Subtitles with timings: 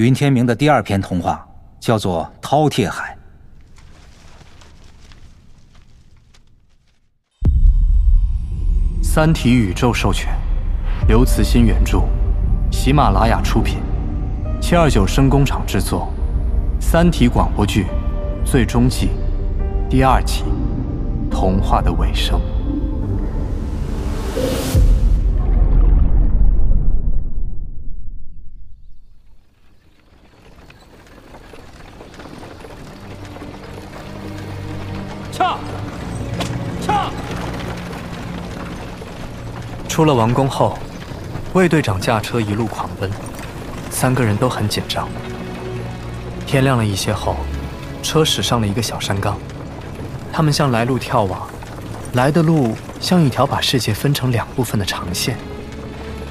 [0.00, 1.46] 云天明的第二篇童话
[1.78, 3.14] 叫做《饕餮海》。
[9.04, 10.32] 《三体》宇宙授权，
[11.06, 12.04] 刘慈欣原著，
[12.72, 13.76] 喜马拉雅出品，
[14.58, 16.10] 七二九声工厂制作，
[16.82, 17.84] 《三体》广播剧
[18.42, 19.08] 《最终季》
[19.90, 20.44] 第二集
[21.30, 22.40] 《童话的尾声》。
[40.00, 40.78] 出了王宫后，
[41.52, 43.10] 魏队长驾车一路狂奔，
[43.90, 45.06] 三个人都很紧张。
[46.46, 47.36] 天亮了一些后，
[48.02, 49.36] 车驶上了一个小山岗，
[50.32, 51.46] 他们向来路眺望，
[52.14, 55.36] 来的路像一条把世界分成两部分的长线，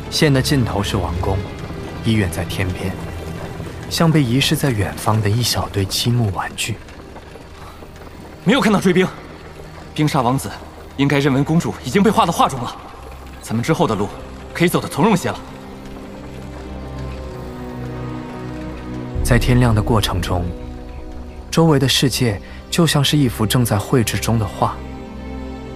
[0.10, 1.38] 线的尽头是王宫，
[2.04, 2.92] 医院在天边，
[3.88, 6.76] 像被遗失在远方的一小堆积木玩具。
[8.44, 9.08] 没有看到追兵，
[9.94, 10.50] 冰沙王子
[10.98, 12.76] 应该认为公主已经被画到画中了，
[13.50, 14.08] 咱们之后的路
[14.54, 15.40] 可以走得从容些了。
[19.24, 20.46] 在天亮的过程中，
[21.50, 22.40] 周围的世界
[22.70, 24.78] 就像是一幅正在绘制中的画，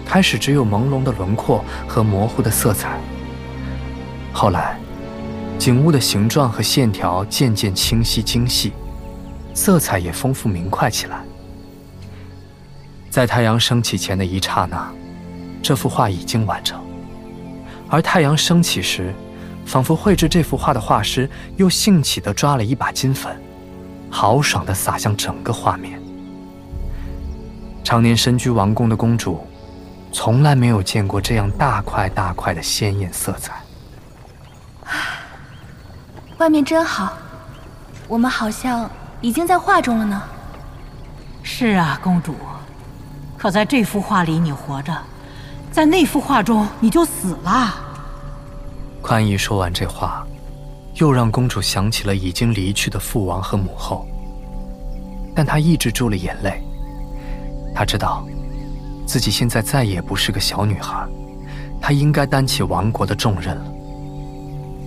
[0.06, 3.00] 开始只有朦胧的轮廓和模糊的色彩，
[4.32, 4.78] 后来，
[5.58, 8.72] 景物的形状和线条渐渐清晰精细，
[9.56, 11.24] 色彩也丰富明快起来。
[13.10, 14.94] 在太阳升起前的一刹那，
[15.64, 16.80] 这幅画已经完成。
[17.90, 19.14] 而太阳升起时，
[19.66, 23.36] 仿佛绘制这幅画的画师又兴起地抓了一把金粉，
[24.10, 26.02] 豪爽地洒向整个画面。
[27.84, 29.46] 常年身居王宫的公主，
[30.12, 33.62] 从来没有见过这样大块大块的鲜艳色彩。
[36.38, 37.14] 外面真好，
[38.08, 38.90] 我们好像
[39.22, 40.22] 已经在画中了呢。
[41.42, 42.36] 是啊，公主。
[43.38, 44.98] 可在这幅画里你活着，
[45.74, 47.74] 在那幅画中你就死了。
[49.02, 50.24] 宽姨说完这话，
[50.94, 54.08] 又让公主想起了已经离去的父王和母后。
[55.36, 56.64] 但她抑制住了眼泪。
[57.74, 58.24] 她知道，
[59.08, 61.08] 自己现在再也不是个小女孩，
[61.82, 63.66] 她应该担起王国的重任了。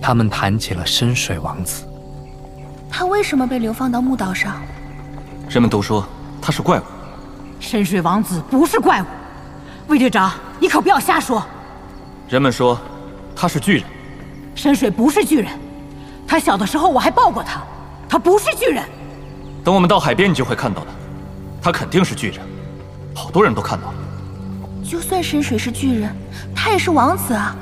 [0.01, 1.85] 他们谈起了深水王子。
[2.89, 4.61] 他为什么被流放到墓岛上？
[5.49, 6.07] 人们都说
[6.41, 6.83] 他是怪物。
[7.59, 9.05] 深水王子不是怪物，
[9.87, 11.45] 魏队长，你可不要瞎说。
[12.27, 12.77] 人们说
[13.33, 13.83] 他是巨人。
[14.53, 15.47] 深水不是巨人，
[16.27, 17.61] 他小的时候我还抱过他，
[18.09, 18.83] 他不是巨人。
[19.63, 20.87] 等我们到海边，你就会看到的，
[21.61, 22.45] 他肯定是巨人，
[23.15, 23.93] 好多人都看到了。
[24.83, 26.13] 就算深水是巨人，
[26.53, 27.55] 他也是王子啊，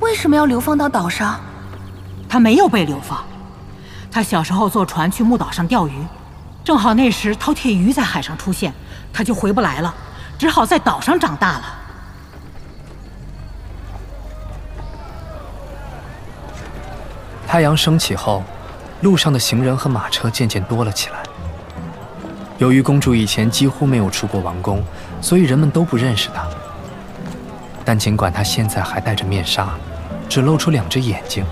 [0.00, 1.38] 为什么要流放到岛上？
[2.28, 3.22] 他没有被流放，
[4.10, 5.92] 他小时候坐船去木岛上钓鱼，
[6.64, 8.72] 正好那时饕餮鱼在海上出现。
[9.12, 9.94] 他就回不来了，
[10.38, 11.64] 只好在岛上长大了。
[17.46, 18.42] 太阳升起后，
[19.00, 21.16] 路上的行人和马车渐渐多了起来。
[22.58, 24.82] 由于公主以前几乎没有出过王宫，
[25.20, 26.46] 所以人们都不认识她。
[27.84, 29.68] 但尽管她现在还戴着面纱，
[30.28, 31.46] 只露出两只眼睛，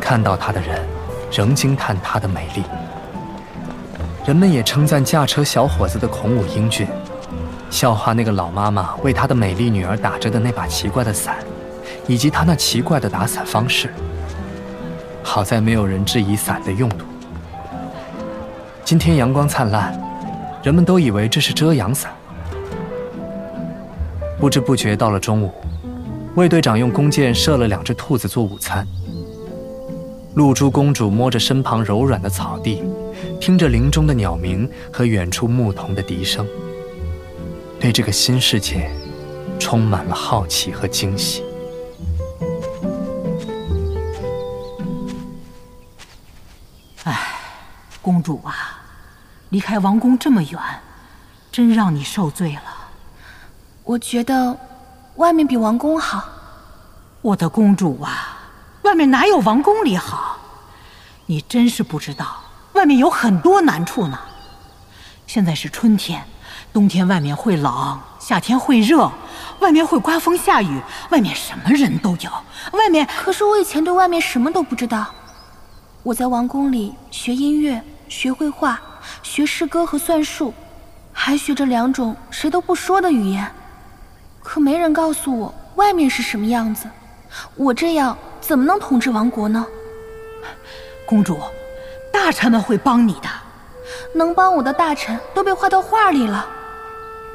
[0.00, 0.86] 看到她的人
[1.32, 2.62] 仍惊叹她的美丽。
[4.26, 6.86] 人们也称赞驾车小伙子的孔武英俊，
[7.70, 11.36] 笑话那个老妈妈为她的美丽女儿打着的那把奇怪的伞，
[12.06, 13.92] 以及她那奇怪的打伞方式。
[15.22, 17.04] 好在没有人质疑伞的用途。
[18.84, 19.98] 今天阳光灿烂，
[20.62, 22.10] 人们都以为这是遮阳伞。
[24.38, 25.52] 不知不觉到了中午，
[26.34, 28.86] 卫队长用弓箭射了两只兔子做午餐。
[30.34, 32.82] 露珠公主摸着身旁柔软的草地。
[33.40, 36.46] 听着林中的鸟鸣和远处牧童的笛声，
[37.80, 38.90] 对这个新世界
[39.58, 41.44] 充满了好奇和惊喜。
[47.04, 47.36] 唉，
[48.02, 48.80] 公主啊，
[49.50, 50.60] 离开王宫这么远，
[51.52, 52.62] 真让你受罪了。
[53.84, 54.58] 我觉得
[55.14, 56.24] 外面比王宫好。
[57.22, 58.38] 我的公主啊，
[58.82, 60.36] 外面哪有王宫里好？
[61.26, 62.42] 你真是不知道。
[62.72, 64.18] 外面有很多难处呢。
[65.26, 66.24] 现在是春天，
[66.72, 69.10] 冬天外面会冷，夏天会热，
[69.60, 70.80] 外面会刮风下雨，
[71.10, 72.30] 外面什么人都有。
[72.72, 75.06] 外面可是我以前对外面什么都不知道。
[76.02, 78.80] 我在王宫里学音乐、学绘画、
[79.22, 80.54] 学诗歌和算术，
[81.12, 83.50] 还学着两种谁都不说的语言。
[84.42, 86.88] 可没人告诉我外面是什么样子。
[87.56, 89.66] 我这样怎么能统治王国呢？
[91.06, 91.38] 公主。
[92.12, 93.28] 大臣们会帮你的。
[94.14, 96.46] 能帮我的大臣都被画到画里了，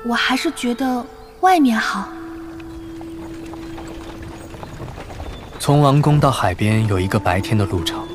[0.05, 1.05] 我还是觉得
[1.39, 2.09] 外面好。
[5.59, 8.05] 从王宫到海边有一个白天的路程，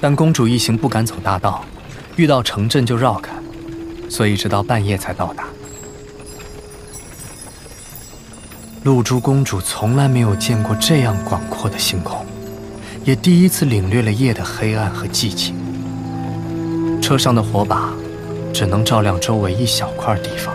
[0.00, 1.64] 但公主一行不敢走大道，
[2.14, 3.32] 遇到城镇就绕开，
[4.08, 5.44] 所以直到半夜才到达。
[8.84, 12.24] 露珠公主从来没有见过这样广阔的星空，
[13.04, 15.56] 也第一次领略了夜的黑暗和寂静。
[17.02, 17.92] 车上的火把
[18.54, 20.54] 只能照亮周围一小块地方，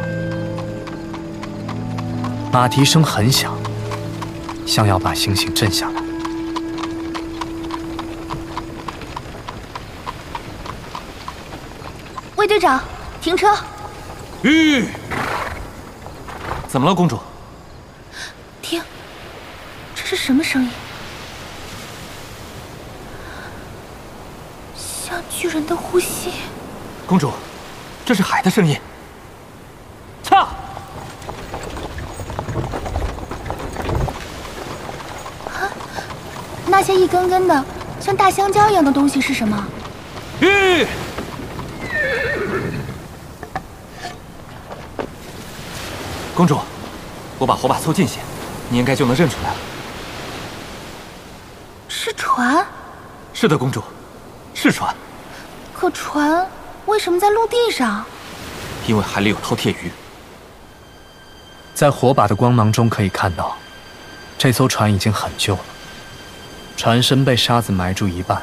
[2.56, 3.54] 马蹄声很响，
[4.66, 6.02] 像要把星星震下来。
[12.38, 12.82] 魏队长，
[13.20, 13.54] 停车！
[14.42, 14.88] 吁！
[16.66, 17.20] 怎么了，公主？
[18.62, 18.82] 听，
[19.94, 20.70] 这是什么声音？
[24.78, 26.32] 像巨人的呼吸。
[27.06, 27.34] 公主，
[28.06, 28.80] 这是海的声音。
[30.24, 30.48] 恰！
[35.46, 35.70] 啊，
[36.68, 37.64] 那些一根根的
[38.02, 39.66] 像大香蕉一样的东西是什么？
[40.42, 40.86] 吁！
[46.36, 46.60] 公主，
[47.40, 48.20] 我把火把凑近些，
[48.68, 49.56] 你应该就能认出来了。
[51.88, 52.66] 是船。
[53.34, 53.82] 是的，公主，
[54.54, 54.94] 是船。
[55.74, 56.46] 可船
[56.86, 58.04] 为什么在陆地上？
[58.88, 59.90] 因为海里有饕餮鱼。
[61.74, 63.56] 在火把的光芒中可以看到，
[64.38, 65.62] 这艘船已经很旧了，
[66.78, 68.42] 船身被沙子埋住一半，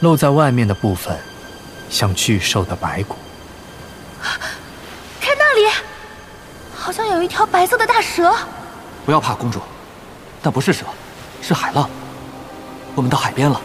[0.00, 1.18] 露在外面的部分
[1.88, 3.16] 像巨兽的白骨。
[5.20, 5.72] 看那里，
[6.74, 8.34] 好像有一条白色的大蛇。
[9.04, 9.60] 不要怕，公主，
[10.42, 10.84] 那不是蛇，
[11.40, 11.88] 是海浪。
[12.94, 13.60] 我们到海边了。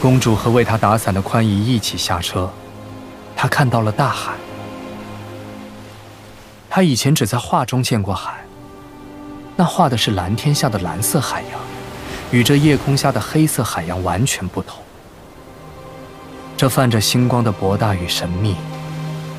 [0.00, 2.50] 公主和为她打伞的宽姨一起下车，
[3.36, 4.32] 她看到了大海。
[6.68, 8.39] 她以前只在画中见过海，
[9.60, 11.60] 那画的是蓝天下的蓝色海洋，
[12.30, 14.82] 与这夜空下的黑色海洋完全不同。
[16.56, 18.56] 这泛着星光的博大与神秘，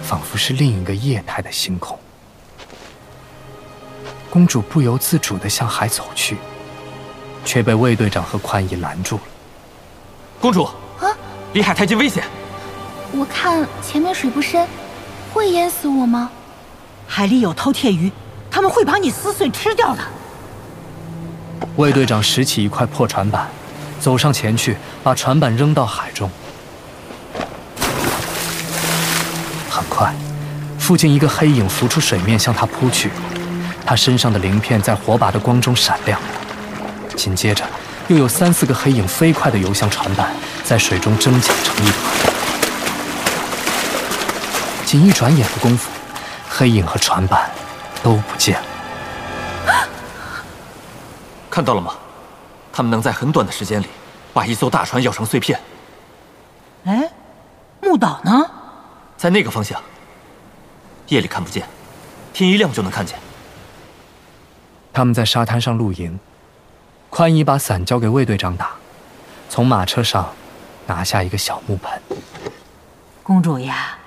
[0.03, 1.97] 仿佛是另一个液态的星空。
[4.29, 6.38] 公主不由自主地向海走去，
[7.44, 9.23] 却被卫队长和宽姨拦住了。
[10.39, 10.65] 公主，
[11.00, 11.09] 啊，
[11.53, 12.23] 离海太近，危险。
[13.12, 14.68] 我看前面水不深，
[15.33, 16.29] 会淹死我吗？
[17.07, 18.12] 海里有饕餮鱼，
[18.51, 20.03] 他们会把你撕碎吃掉的。
[21.77, 23.48] 卫队长拾起一块破船板，
[24.00, 26.30] 走上前去，把船板扔到海中。
[29.69, 30.13] 很快，
[30.77, 33.09] 附近一个黑影浮出水面，向他扑去。
[33.86, 36.19] 他身上的鳞片在火把的光中闪亮。
[37.15, 37.63] 紧接着。
[38.07, 41.97] 又有三四个黑影飞快地游向船板，在水中争抢成一团。
[44.86, 45.89] 仅一转眼的功夫，
[46.50, 47.50] 黑影和船板
[48.03, 49.88] 都不见了。
[51.50, 51.94] 看到了吗？
[52.74, 53.88] 他们能在很短的时间里
[54.33, 55.59] 把一艘大船咬成碎片。
[56.86, 57.12] 哎，
[57.81, 58.50] 木岛呢？
[59.18, 59.81] 在那个方向。
[61.07, 61.68] 夜里看不见，
[62.31, 63.19] 天一亮就能看见。
[64.94, 66.18] 他们在沙滩上露营。
[67.09, 68.71] 宽姨把伞交给卫队长打，
[69.50, 70.33] 从马车上
[70.88, 72.02] 拿下一个小木盆。
[73.21, 73.97] 公主呀，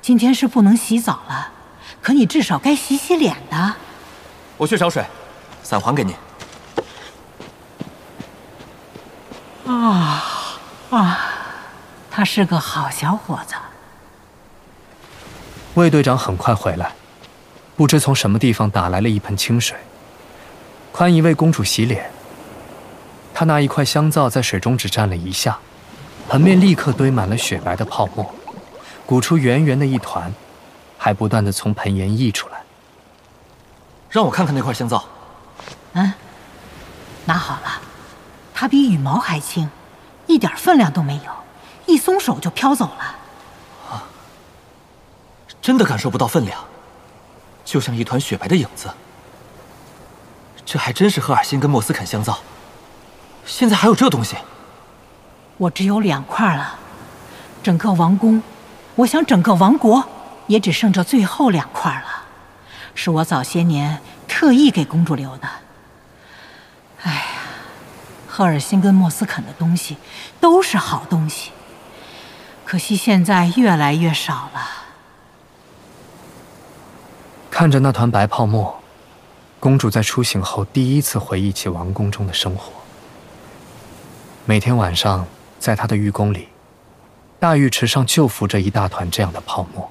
[0.00, 1.50] 今天是不能洗澡了，
[2.02, 3.74] 可你至少该洗洗脸的。
[4.56, 5.04] 我去找水，
[5.62, 6.16] 伞还给你。
[9.64, 10.24] 啊
[10.90, 11.18] 啊，
[12.10, 13.54] 他是个好小伙子。
[15.74, 16.92] 魏队长很快回来，
[17.76, 19.78] 不知从什么地方打来了一盆清水。
[20.90, 22.10] 宽姨为公主洗脸。
[23.32, 25.58] 他拿一块香皂在水中只蘸了一下，
[26.28, 28.34] 盆面立刻堆满了雪白的泡沫，
[29.06, 30.30] 鼓出圆圆的一团，
[31.02, 32.62] 还不断的从盆沿溢出来。
[34.08, 35.04] 让我看看那块香皂。
[35.94, 36.12] 嗯，
[37.24, 37.82] 拿好了，
[38.54, 39.68] 它比羽毛还轻，
[40.28, 41.32] 一点分量都没有，
[41.86, 43.16] 一松手就飘走了。
[43.90, 44.04] 啊，
[45.60, 46.62] 真的感受不到分量，
[47.64, 48.88] 就像一团雪白的影子。
[50.64, 52.38] 这还真是赫尔辛跟莫斯肯香皂。
[53.44, 54.36] 现在还有这东西，
[55.56, 56.78] 我只有两块了。
[57.60, 58.40] 整个王宫，
[58.94, 60.04] 我想整个王国，
[60.46, 62.24] 也只剩这最后两块了，
[62.94, 65.48] 是我早些年特意给公主留的。
[67.02, 67.22] 哎呀，
[68.28, 69.96] 赫尔辛跟莫斯肯的东西
[70.40, 71.50] 都是好东西，
[72.64, 74.68] 可惜现在越来越少了。
[77.50, 78.80] 看着那团白泡沫，
[79.60, 82.72] 公主在出行后第一次回忆起王宫中的生活。
[84.44, 85.26] 每天晚上
[85.58, 86.48] 在她的玉宫里，
[87.38, 89.90] 大浴池上就浮着一大团这样的泡沫。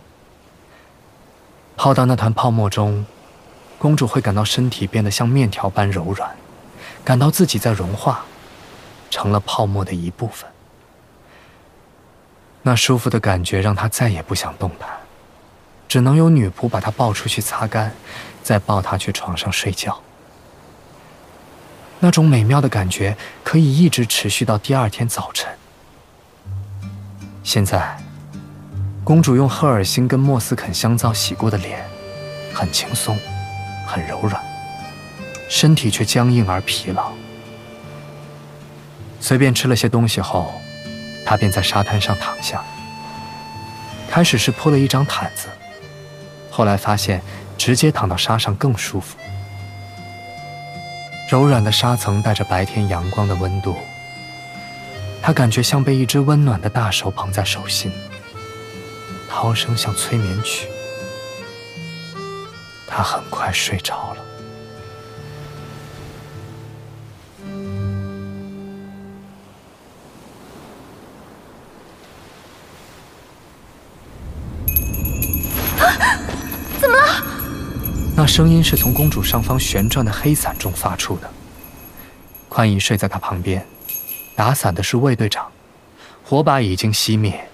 [1.75, 3.05] 泡到那团泡沫中，
[3.77, 6.35] 公主会感到身体变得像面条般柔软，
[7.03, 8.25] 感到自己在融化，
[9.09, 10.49] 成了泡沫的一部分。
[12.63, 14.87] 那舒服的感觉让她再也不想动弹，
[15.87, 17.95] 只能由女仆把她抱出去擦干，
[18.43, 19.99] 再抱她去床上睡觉。
[21.99, 25.49] 那种美妙的感觉可以一直持续到第二天早晨。
[27.43, 28.00] 现在，
[29.03, 31.83] 公主用赫尔辛跟莫斯肯香皂洗过的脸，
[32.53, 33.17] 很轻松，
[33.87, 34.39] 很柔软，
[35.49, 37.11] 身体却僵硬而疲劳。
[39.19, 40.53] 随便吃了些东西后，
[41.25, 42.63] 她便在沙滩上躺下。
[44.07, 45.47] 开始是铺了一张毯子，
[46.51, 47.21] 后来发现
[47.57, 49.17] 直接躺到沙上更舒服。
[51.27, 53.75] 柔软的沙层带着白天阳光的温度，
[55.23, 57.91] 他感觉像被一只温暖的大手捧在手心。
[59.33, 60.67] 涛声像催眠曲，
[62.85, 64.25] 他很快睡着了。
[78.15, 81.27] 那声音是从公主上方旋转的黑伞中发出的。
[82.47, 83.65] 宽姨睡在她旁边，
[84.35, 85.49] 打伞的是卫队长。
[86.23, 87.49] 火把已经熄灭，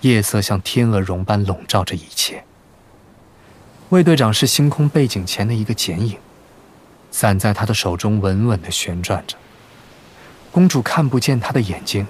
[0.00, 2.44] 夜色像天鹅绒般笼罩着一切。
[3.90, 6.18] 卫队长是星空背景前的一个剪影，
[7.10, 9.36] 伞在他的手中稳稳地旋转着。
[10.50, 12.06] 公主看不见他的眼睛，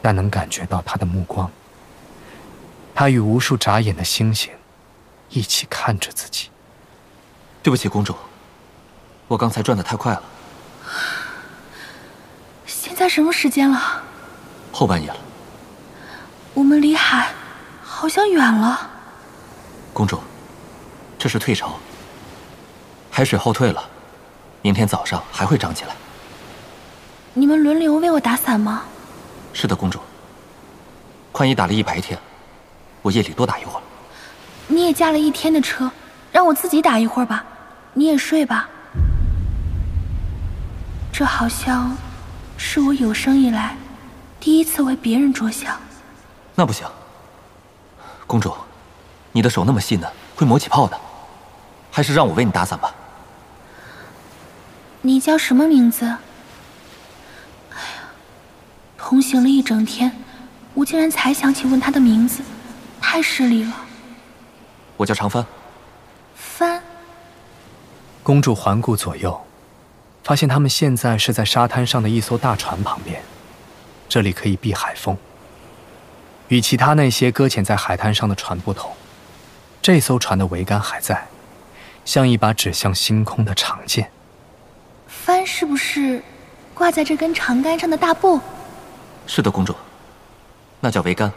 [0.00, 1.50] 但能感觉到他的目光。
[2.94, 4.52] 他与无数眨眼的星星
[5.28, 6.50] 一起看着自己。
[7.62, 8.14] 对不起，公主，
[9.26, 10.22] 我刚才转的太快了。
[12.66, 14.02] 现在什么时间了？
[14.72, 15.16] 后半夜了。
[16.58, 17.28] 我们离海
[17.84, 18.90] 好像远了。
[19.92, 20.18] 公主，
[21.16, 21.78] 这是退潮，
[23.12, 23.80] 海水后退了，
[24.60, 25.94] 明天早上还会涨起来。
[27.32, 28.82] 你们轮流为我打伞吗？
[29.52, 30.00] 是的，公主。
[31.30, 32.18] 宽衣打了一白天，
[33.02, 33.82] 我夜里多打一会儿。
[34.66, 35.88] 你也驾了一天的车，
[36.32, 37.44] 让我自己打一会儿吧。
[37.94, 38.68] 你也睡吧。
[41.12, 41.96] 这好像
[42.56, 43.76] 是我有生以来
[44.40, 45.78] 第一次为别人着想。
[46.58, 46.84] 那不行，
[48.26, 48.52] 公主，
[49.30, 51.00] 你的手那么细嫩，会磨起泡的。
[51.92, 52.92] 还是让我为你打伞吧。
[55.02, 56.04] 你叫什么名字？
[56.04, 58.10] 哎呀，
[58.96, 60.10] 同行了一整天，
[60.74, 62.42] 我竟然才想起问他的名字，
[63.00, 63.72] 太失礼了。
[64.96, 65.46] 我叫长帆。
[66.34, 66.82] 帆。
[68.24, 69.40] 公主环顾左右，
[70.24, 73.22] 发现他们现在是在沙滩上的一艘大船旁边，
[74.08, 75.16] 这里可以避海风。
[76.48, 78.90] 与其他那些搁浅在海滩上的船不同，
[79.82, 81.26] 这艘船的桅杆还在，
[82.04, 84.10] 像一把指向星空的长剑。
[85.06, 86.22] 帆是不是
[86.72, 88.40] 挂在这根长杆上的大布？
[89.26, 89.74] 是的，公主，
[90.80, 91.30] 那叫桅杆，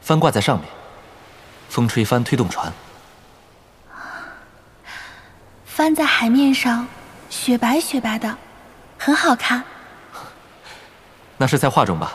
[0.00, 0.68] 帆挂在上面，
[1.68, 2.72] 风吹帆推动船。
[5.64, 6.86] 帆在海面上，
[7.28, 8.36] 雪白雪白的，
[8.98, 9.64] 很好看。
[11.36, 12.12] 那是在画中吧？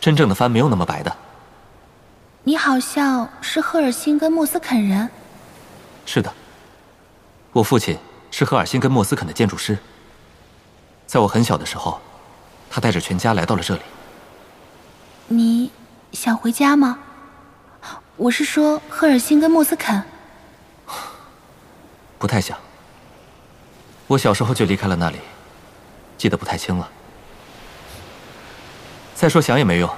[0.00, 1.14] 真正的帆没有那么白的。
[2.46, 5.08] 你好像是赫尔辛根莫斯肯人。
[6.04, 6.30] 是的，
[7.52, 7.98] 我父亲
[8.30, 9.78] 是赫尔辛根莫斯肯的建筑师。
[11.06, 11.98] 在我很小的时候，
[12.70, 13.80] 他带着全家来到了这里。
[15.26, 15.72] 你
[16.12, 16.98] 想回家吗？
[18.16, 20.02] 我是说赫尔辛根莫斯肯。
[22.18, 22.58] 不太想。
[24.06, 25.18] 我小时候就离开了那里，
[26.18, 26.86] 记得不太清了。
[29.14, 29.88] 再说想也没用，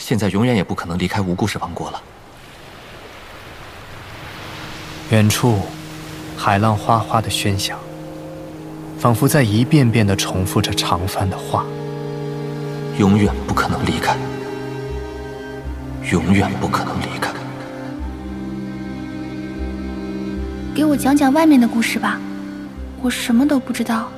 [0.00, 2.02] 现在永远也不可能离开无故事王国了。
[5.10, 5.60] 远处，
[6.36, 7.78] 海浪哗哗的喧响，
[8.98, 11.66] 仿佛在一遍遍的重复着长帆的话：
[12.98, 14.16] 永远不可能离开，
[16.10, 17.30] 永远不可能离开。
[20.74, 22.18] 给我讲讲外面的故事吧。
[23.02, 24.08] 我什么都不知道。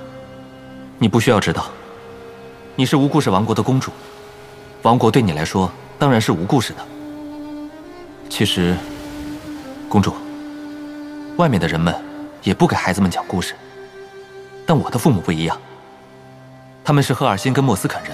[0.98, 1.66] 你不需要知道。
[2.76, 3.90] 你是无故事王国的公主，
[4.82, 6.84] 王国对你来说当然是无故事的。
[8.28, 8.76] 其实，
[9.88, 10.12] 公主，
[11.36, 11.94] 外面的人们
[12.42, 13.54] 也不给孩子们讲故事。
[14.66, 15.56] 但我的父母不一样，
[16.82, 18.12] 他们是赫尔辛跟莫斯肯人，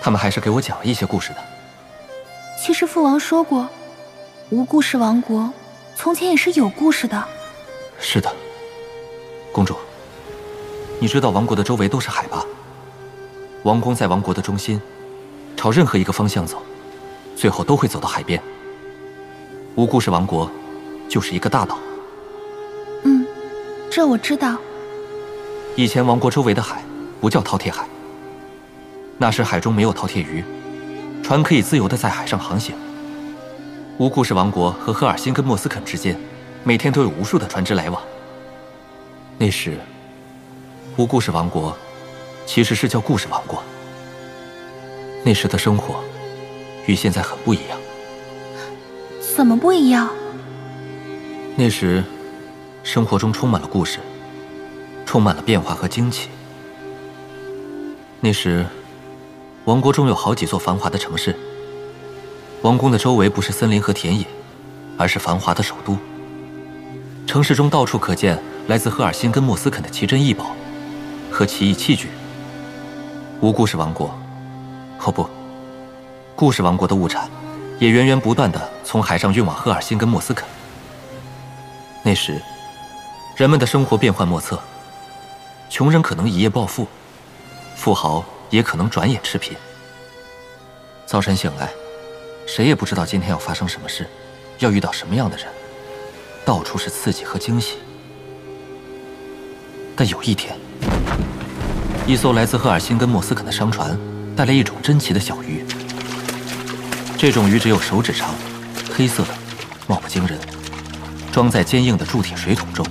[0.00, 1.36] 他们还是给我讲了一些故事的。
[2.60, 3.68] 其实父王说过，
[4.50, 5.52] 无故事王国
[5.94, 7.22] 从前也是有故事的。
[8.00, 8.32] 是的。
[9.52, 9.76] 公主，
[10.98, 12.44] 你知道王国的周围都是海吧？
[13.62, 14.80] 王宫在王国的中心，
[15.56, 16.62] 朝任何一个方向走，
[17.36, 18.40] 最后都会走到海边。
[19.76, 20.50] 无故事王国
[21.08, 21.78] 就是一个大岛。
[23.04, 23.26] 嗯，
[23.90, 24.56] 这我知道。
[25.76, 26.82] 以前王国周围的海
[27.20, 27.88] 不叫饕餮海，
[29.18, 30.44] 那时海中没有饕餮鱼，
[31.22, 32.74] 船可以自由的在海上航行。
[33.98, 36.16] 无故事王国和赫尔辛根莫斯肯之间，
[36.62, 38.00] 每天都有无数的船只来往。
[39.38, 39.78] 那时，
[40.96, 41.76] 无故事王国
[42.46, 43.62] 其实是叫故事王国。
[45.24, 46.04] 那时的生活
[46.86, 47.78] 与现在很不一样。
[49.34, 50.08] 怎么不一样？
[51.56, 52.04] 那时，
[52.82, 53.98] 生活中充满了故事，
[55.06, 56.28] 充满了变化和惊奇。
[58.20, 58.66] 那时，
[59.64, 61.34] 王国中有好几座繁华的城市。
[62.62, 64.26] 王宫的周围不是森林和田野，
[64.98, 65.96] 而是繁华的首都。
[67.26, 68.38] 城市中到处可见
[68.68, 70.54] 来自赫尔辛根莫斯肯的奇珍异宝
[71.30, 72.08] 和奇异器具。
[73.40, 74.16] 无故事王国，
[75.00, 75.28] 哦不，
[76.34, 77.28] 故事王国的物产。
[77.80, 80.46] 也源源不断的从海上运往赫尔辛根莫斯肯。
[82.04, 82.40] 那时，
[83.36, 84.58] 人们的生活变幻莫测，
[85.68, 86.86] 穷人可能一夜暴富，
[87.74, 89.56] 富豪也可能转眼赤贫。
[91.04, 91.68] 早晨醒来，
[92.46, 94.06] 谁也不知道今天要发生什么事，
[94.60, 95.46] 要遇到什么样的人，
[96.44, 97.78] 到处是刺激和惊喜。
[99.96, 100.56] 但有一天，
[102.06, 103.98] 一艘来自赫尔辛根莫斯肯的商船
[104.36, 105.64] 带来一种珍奇的小鱼。
[107.16, 108.34] 这种鱼只有手指长，
[108.92, 109.28] 黑色的，
[109.86, 110.36] 貌不惊人，
[111.32, 112.84] 装在坚硬的铸铁水桶中。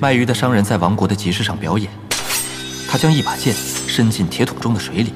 [0.00, 1.90] 卖鱼的商人在王国的集市上表演，
[2.88, 3.54] 他将一把剑
[3.86, 5.12] 伸进铁桶中的水里，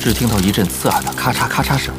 [0.00, 1.94] 只听到一阵刺耳的咔嚓咔嚓声。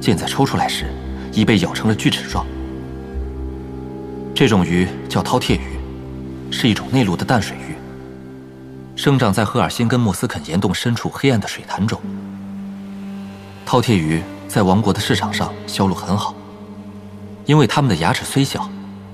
[0.00, 0.86] 剑在抽出来时，
[1.32, 2.46] 已被咬成了锯齿状。
[4.34, 5.78] 这种鱼叫饕餮鱼，
[6.50, 7.75] 是一种内陆的淡水鱼。
[8.96, 12.00] 生长在赫尔辛根莫斯肯岩洞深处黑暗的水潭中。
[13.66, 16.34] 饕餮鱼在王国的市场上销路很好，
[17.44, 18.66] 因为它们的牙齿虽小，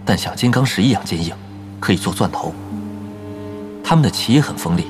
[0.04, 1.34] 但像金刚石一样坚硬，
[1.80, 2.54] 可以做钻头。
[3.82, 4.86] 它们的鳍也很锋利，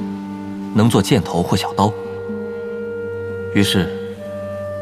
[0.74, 1.90] 能做箭头或小刀。
[3.54, 3.90] 于是，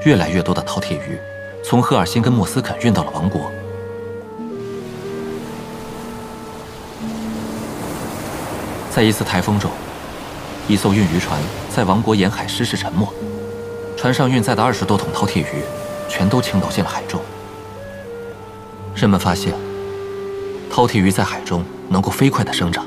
[0.04, 1.20] 越来越多的饕餮鱼
[1.64, 3.48] 从赫尔辛根莫斯肯运到了王国。
[8.90, 9.70] 在一次台风中。
[10.70, 11.36] 一艘运鱼船
[11.68, 13.04] 在王国沿海失事沉没，
[13.96, 15.64] 船上运载的二十多桶饕餮鱼
[16.08, 17.20] 全都倾倒进了海中。
[18.94, 19.52] 人们发现，
[20.70, 22.86] 饕餮鱼在海中能够飞快地生长，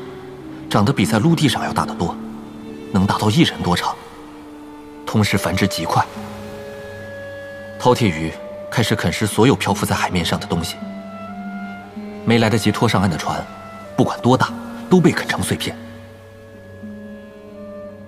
[0.70, 2.16] 长得比在陆地上要大得多，
[2.94, 3.94] 能达到一人多长，
[5.06, 6.02] 同时繁殖极快。
[7.82, 8.32] 饕餮鱼
[8.72, 10.78] 开始啃食所有漂浮在海面上的东西，
[12.24, 13.46] 没来得及拖上岸的船，
[13.98, 14.54] 不管多大，
[14.90, 15.76] 都被啃成碎片。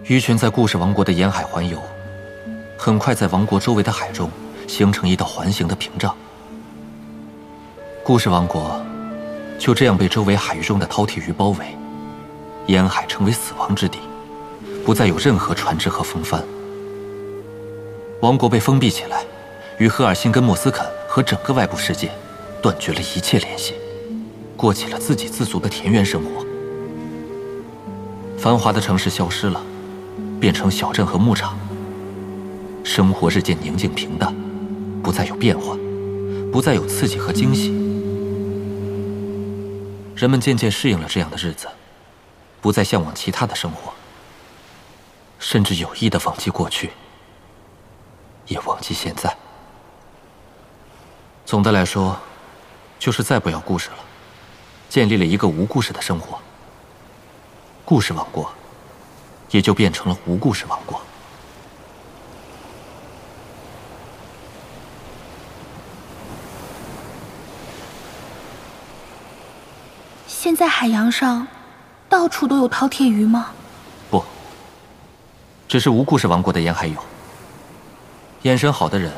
[0.08, 1.82] 鱼群在故事王国的沿海环游，
[2.78, 4.30] 很快在王国周围的海中
[4.68, 6.16] 形成一道环形的屏障。
[8.04, 8.80] 故事王国
[9.58, 11.76] 就这样被周围海域中的饕餮鱼包围，
[12.68, 13.98] 沿海成为死亡之地，
[14.86, 16.40] 不再有任何船只和风帆。
[18.22, 19.24] 王国被封闭起来，
[19.80, 22.12] 与赫尔辛根莫斯肯和整个外部世界
[22.62, 23.74] 断绝了一切联系，
[24.56, 26.46] 过起了自给自足的田园生活。
[28.38, 29.60] 繁华的城市消失了。
[30.46, 31.58] 变成小镇和牧场，
[32.84, 34.32] 生活日渐宁静平淡，
[35.02, 35.76] 不再有变化，
[36.52, 37.72] 不再有刺激和惊喜。
[40.16, 41.68] 人们渐渐适应了这样的日子，
[42.62, 43.92] 不再向往其他的生活，
[45.40, 46.92] 甚至有意的忘记过去，
[48.46, 49.36] 也忘记现在。
[51.44, 52.20] 总的来说，
[53.00, 53.98] 就是再不要故事了，
[54.90, 56.38] 建立了一个无故事的生活。
[57.84, 58.48] 故事王国。
[59.56, 61.02] 也就变成了无故事王国。
[70.28, 71.48] 现在海洋上
[72.10, 73.52] 到处都有饕餮鱼吗？
[74.12, 74.22] 不，
[75.70, 76.98] 只是无故事王国的沿海有。
[78.42, 79.10] 眼神好的人，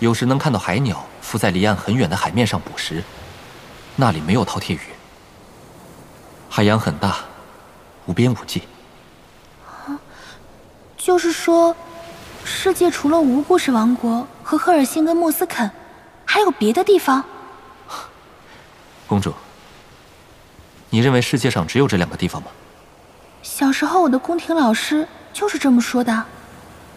[0.00, 3.04] 有时能看到海鸟浮在离岸很远的海面上捕食，
[3.94, 4.80] 那里没有饕餮鱼。
[6.50, 7.18] 海洋很大，
[8.06, 8.62] 无边无际。
[11.06, 11.72] 就是说，
[12.44, 15.70] 世界除了无故事王国和赫尔辛根莫斯肯，
[16.24, 17.24] 还有别的地方。
[19.06, 19.32] 公主，
[20.90, 22.48] 你认为世界上只有这两个地方吗？
[23.40, 26.24] 小时候我的宫廷老师就是这么说的。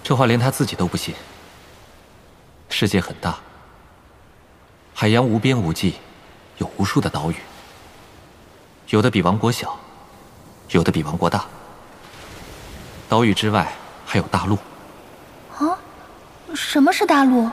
[0.04, 1.13] 这话连他自己都不信。
[2.67, 3.38] 世界很大，
[4.95, 5.98] 海洋无边无际，
[6.58, 7.36] 有无数的岛屿，
[8.88, 9.78] 有的比王国小，
[10.72, 11.45] 有的比王国大。
[13.08, 13.72] 岛屿之外
[14.10, 14.56] 还有大陆。
[15.60, 15.78] 啊？
[16.56, 17.48] 什么是大陆？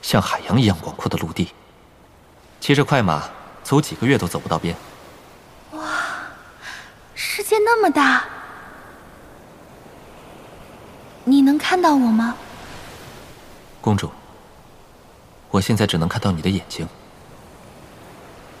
[0.00, 1.52] 像海洋一样广阔的陆地，
[2.60, 3.24] 骑着快马
[3.64, 4.76] 走几个月都走不到边。
[5.72, 5.82] 哇，
[7.16, 8.24] 世界那么大，
[11.24, 12.36] 你能看到我吗？
[13.80, 14.08] 公主，
[15.50, 16.86] 我现在只能看到你的眼睛，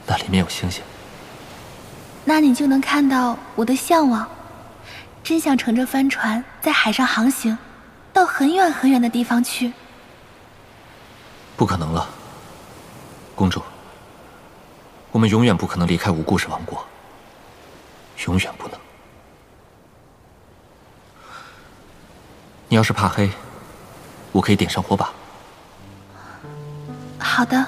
[0.06, 0.82] 那里面有星星。
[2.24, 4.28] 那你就能看到我的向往，
[5.22, 7.56] 真想乘着帆船在海上航行，
[8.12, 9.72] 到很远很远的地方去。
[11.56, 12.08] 不可能了，
[13.34, 13.62] 公主，
[15.12, 16.84] 我们永远不可能离开无故事王国，
[18.26, 18.78] 永远不能。
[22.68, 23.30] 你要是怕黑，
[24.32, 25.12] 我可以点上火把。
[27.18, 27.66] 好的。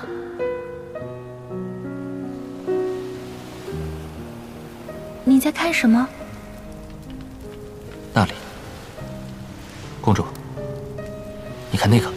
[5.25, 6.09] 你在看什么？
[8.15, 8.33] 那里，
[10.01, 10.25] 公主，
[11.71, 12.13] 你看那个。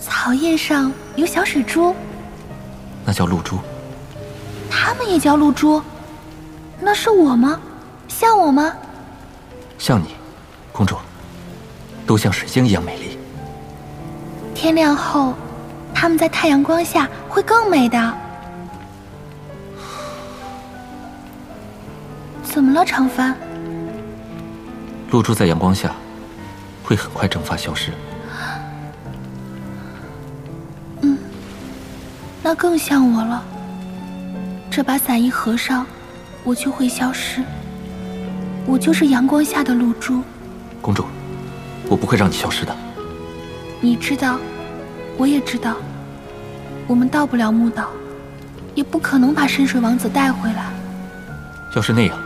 [0.00, 1.94] 草叶上有小水珠，
[3.04, 3.58] 那叫露珠。
[4.70, 5.82] 它们也叫露珠，
[6.80, 7.60] 那是我吗？
[8.08, 8.72] 像我吗？
[9.78, 10.14] 像你，
[10.72, 10.96] 公主，
[12.06, 13.18] 都像水晶一样美丽。
[14.54, 15.34] 天亮后，
[15.94, 18.14] 它们在太阳光下会更美的。
[22.52, 23.36] 怎么了，长帆？
[25.12, 25.94] 露珠在阳光下
[26.82, 27.92] 会很快蒸发消失。
[31.00, 31.16] 嗯
[32.42, 33.44] 那更像我了。
[34.68, 35.86] 这把伞一合上，
[36.42, 37.40] 我就会消失。
[38.66, 40.20] 我就是阳光下的露珠。
[40.82, 41.04] 公主，
[41.88, 42.76] 我不会让你消失的。
[43.80, 44.40] 你知道，
[45.16, 45.76] 我也知道。
[46.88, 47.90] 我们到不了木岛，
[48.74, 50.72] 也不可能把深水王子带回来。
[51.76, 52.18] 要是那样，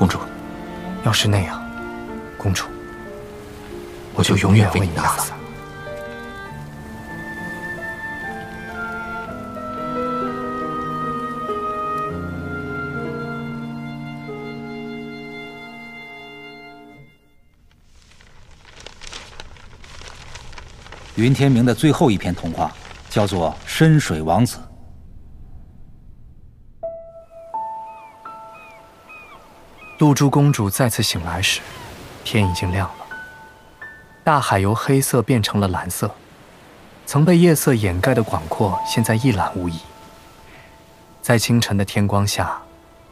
[0.00, 0.18] 公主，
[1.04, 1.62] 要是那样，
[2.38, 2.64] 公主，
[4.14, 5.36] 我就永远为你打伞。
[21.16, 22.72] 云天明的最后一篇童话
[23.10, 24.56] 叫做《深水王子》。
[30.00, 31.60] 露珠公主再次醒来时，
[32.24, 33.16] 天已经亮了。
[34.24, 36.10] 大海由黑色变成了蓝色，
[37.04, 39.78] 曾被夜色掩盖的广阔现在一览无遗。
[41.20, 42.58] 在清晨的天光下，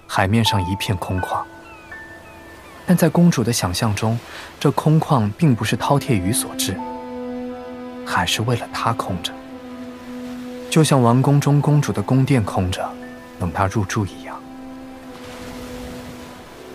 [0.07, 1.43] 海面上一片空旷。
[2.87, 4.19] 但在公主的想象中，
[4.59, 6.75] 这空旷并不是饕餮鱼所致。
[8.07, 9.31] 还是为了她空着，
[10.71, 12.91] 就像王宫中公主的宫殿空着，
[13.39, 14.28] 等她入住一样。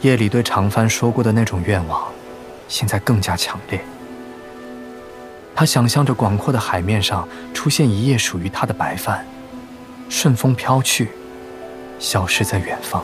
[0.04, 2.04] 夜里对长帆说过的那种愿望，
[2.68, 3.80] 现在更加强烈。
[5.56, 9.26] 他想象着广阔的海面上出现一叶属于他的白帆，
[10.10, 11.10] 顺风飘去，
[12.00, 13.02] 消失在远方。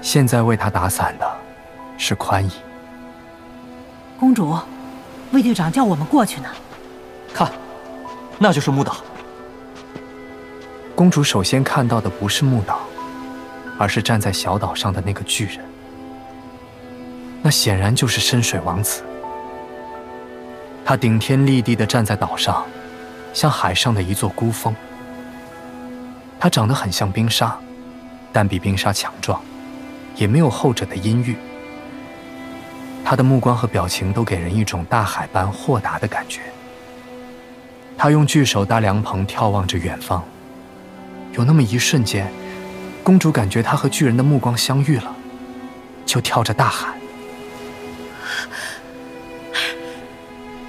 [0.00, 1.28] 现在为他打伞的，
[1.98, 2.52] 是宽衣
[4.20, 4.56] 公主。
[5.32, 6.48] 魏队长叫我们过去呢。
[7.34, 7.50] 看，
[8.38, 8.98] 那就是木岛。
[10.94, 12.82] 公主首先看到的不是木岛，
[13.82, 15.58] 而是站在小岛上的那个巨人。
[17.42, 19.02] 那显然就是深水王子。
[20.84, 22.64] 他顶天立地的站在岛上，
[23.34, 24.72] 像海上的一座孤峰。
[26.38, 27.58] 他长得很像冰沙，
[28.32, 29.42] 但比冰沙强壮，
[30.14, 31.36] 也没有后者的阴郁。
[33.04, 36.40] 他的目光和表情都给人一种大海般豁达的感觉。
[37.98, 40.22] 他用巨手搭凉棚，眺望着远方。
[41.32, 42.30] 有那么一瞬间，
[43.02, 45.16] 公主感觉她和巨人的目光相遇了，
[46.06, 46.94] 就跳着大喊：“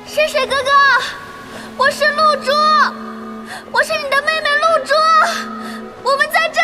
[0.07, 0.71] 深水哥哥，
[1.77, 2.51] 我是露珠，
[3.71, 4.93] 我是你的妹妹露珠，
[6.03, 6.63] 我们在这里。”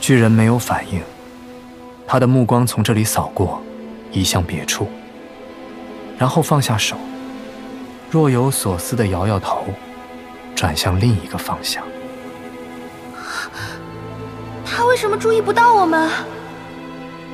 [0.00, 1.02] 巨人没有反应。
[2.06, 3.62] 他的目光从这里扫过，
[4.12, 4.90] 移向别处，
[6.16, 6.96] 然后放下手，
[8.10, 9.66] 若有所思的摇摇头，
[10.54, 11.84] 转向另一个方向。
[14.78, 16.08] 他为什么注意不到我们？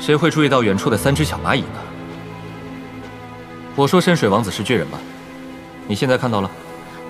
[0.01, 1.79] 谁会注意到远处的三只小蚂蚁呢？
[3.77, 4.99] 我说深水王子是巨人吧？
[5.87, 6.51] 你现在看到了？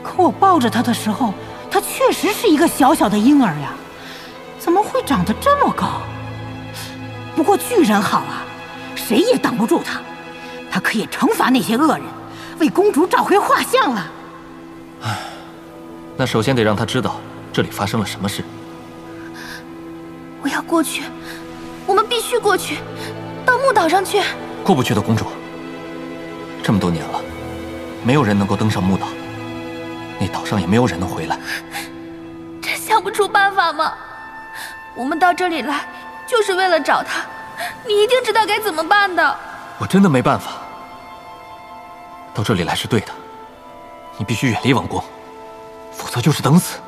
[0.03, 1.33] 可我抱着他的时候，
[1.71, 3.75] 他确实是一个小小的婴儿呀，
[4.59, 6.03] 怎么会长得这么高？
[7.37, 8.43] 不过巨人好啊，
[8.97, 10.01] 谁也挡不住他，
[10.69, 12.07] 他可以惩罚那些恶人，
[12.59, 14.07] 为公主找回画像了。
[15.03, 15.17] 唉，
[16.17, 17.21] 那首先得让他知道
[17.53, 18.43] 这里发生了什么事。
[20.45, 21.05] 我要过去，
[21.87, 22.81] 我们必须过去，
[23.47, 24.23] 到木岛上去。
[24.63, 25.25] 过不去的，公主。
[26.63, 27.19] 这么多年了，
[28.05, 29.07] 没有人能够登上木岛，
[30.21, 31.39] 那岛上也没有人能回来。
[32.61, 33.95] 真想不出办法吗？
[34.95, 35.89] 我们到这里来
[36.27, 37.23] 就是为了找他，
[37.87, 39.39] 你一定知道该怎么办的。
[39.79, 40.53] 我真的没办法。
[42.35, 43.09] 到这里来是对的，
[44.19, 45.03] 你必须远离王宫，
[45.91, 46.79] 否则就是等死。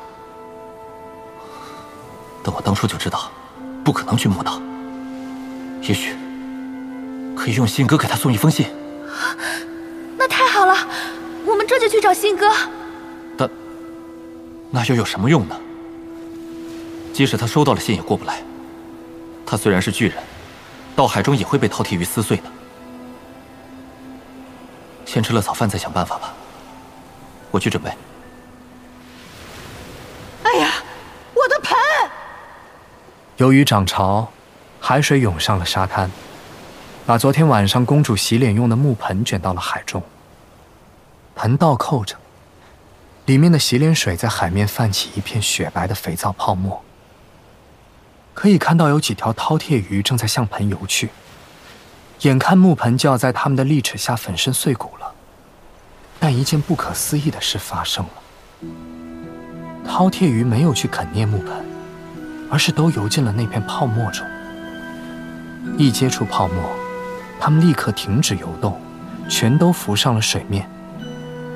[2.43, 3.31] 但我当初就知道，
[3.87, 4.61] 不可能去木岛。
[5.81, 6.13] 也许
[7.37, 8.67] 可以用信鸽给他送一封信。
[10.17, 10.75] 那太好了，
[11.45, 12.51] 我们这就去找信鸽。
[13.37, 13.49] 但
[14.69, 15.57] 那又有什么用呢？
[17.13, 18.43] 即使他收到了信，也过不来。
[19.45, 20.17] 他虽然是巨人，
[20.93, 22.43] 到海中也会被饕餮鱼撕碎的。
[25.05, 26.33] 先吃了早饭，再想办法吧。
[27.51, 27.89] 我去准备。
[30.43, 30.73] 哎呀，
[31.33, 31.77] 我的盆！
[33.37, 34.31] 由于涨潮，
[34.79, 36.09] 海水涌上了沙滩，
[37.05, 40.01] 把昨天晚上公主洗脸用的木盆卷到了海中。
[41.35, 42.15] 盆倒扣着，
[43.25, 46.83] 里面的洗脸水在海面泛起一片雪白的肥皂泡沫。
[48.33, 51.11] 可以看到有几条饕餮鱼正在向盆游去。
[52.21, 55.13] 眼看木盆就要在它们的利齿下粉身碎骨了，
[56.19, 58.11] 但一件不可思议的事发生了：
[59.87, 61.76] 饕餮鱼没有去啃捏木盆，
[62.49, 64.25] 而是都游进了那片泡沫中。
[65.77, 66.69] 一接触泡沫，
[67.39, 68.79] 它们立刻停止游动，
[69.29, 70.69] 全都浮上了水面，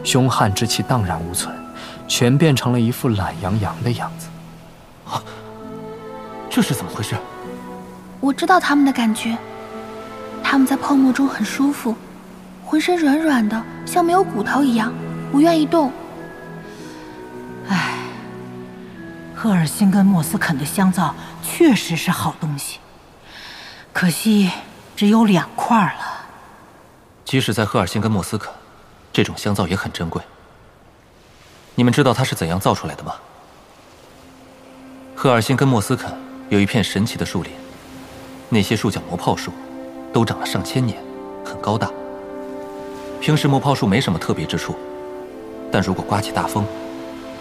[0.03, 1.55] 凶悍之气荡然无存，
[2.07, 4.27] 全变成了一副懒洋洋的样子。
[5.09, 5.21] 啊，
[6.49, 7.15] 这是怎么回事？
[8.19, 9.37] 我知道他们的感觉。
[10.43, 11.95] 他们在泡沫中很舒服，
[12.65, 14.91] 浑身软软的，像没有骨头一样，
[15.31, 15.91] 不愿意动。
[19.43, 22.77] 赫尔辛跟莫斯肯的香皂确实是好东西，
[23.91, 24.51] 可惜
[24.95, 26.27] 只有两块了。
[27.25, 28.53] 即使在赫尔辛跟莫斯肯，
[29.11, 30.21] 这种香皂也很珍贵。
[31.73, 33.15] 你们知道它是怎样造出来的吗？
[35.15, 36.15] 赫尔辛跟莫斯肯
[36.49, 37.51] 有一片神奇的树林，
[38.47, 39.51] 那些树叫魔炮树。
[40.13, 41.01] 都长了上千年，
[41.43, 41.89] 很高大。
[43.19, 44.75] 平时魔炮树没什么特别之处，
[45.71, 46.63] 但如果刮起大风，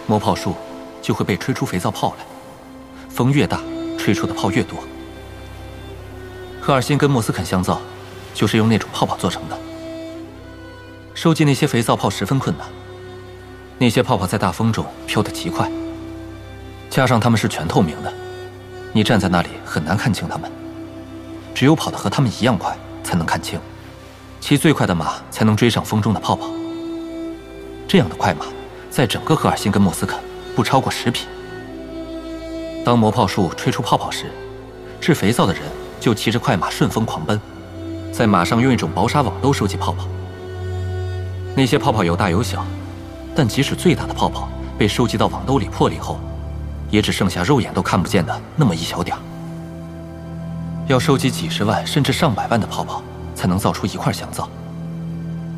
[0.07, 0.55] 魔炮树
[1.01, 2.25] 就会被吹出肥皂泡来。
[3.09, 3.59] 风越大，
[3.97, 4.79] 吹出的泡越多。
[6.61, 7.81] 赫尔辛根莫斯肯香皂
[8.33, 9.57] 就是用那种泡泡做成的。
[11.13, 12.67] 收集那些肥皂泡十分困难，
[13.77, 15.69] 那些泡泡在大风中飘得极快，
[16.89, 18.13] 加上它们是全透明的，
[18.93, 20.49] 你站在那里很难看清它们。
[21.53, 23.59] 只有跑得和它们一样快，才能看清；
[24.39, 26.49] 骑最快的马才能追上风中的泡泡。
[27.87, 28.45] 这样的快马，
[28.89, 30.17] 在整个赫尔辛根莫斯肯
[30.55, 31.27] 不超过十匹。
[32.83, 34.31] 当魔炮术吹出泡泡时，
[34.99, 35.61] 制肥皂的人
[35.99, 37.39] 就骑着快马顺风狂奔，
[38.11, 40.07] 在马上用一种薄纱网兜收集泡泡。
[41.55, 42.65] 那些泡泡有大有小，
[43.35, 46.19] 但即使最大的泡泡被收集到网兜里破裂后，
[46.89, 49.15] 也只剩下肉眼都看不见的那么一小点。
[50.87, 53.03] 要收集几十万甚至上百万的泡泡，
[53.35, 54.49] 才能造出一块香皂。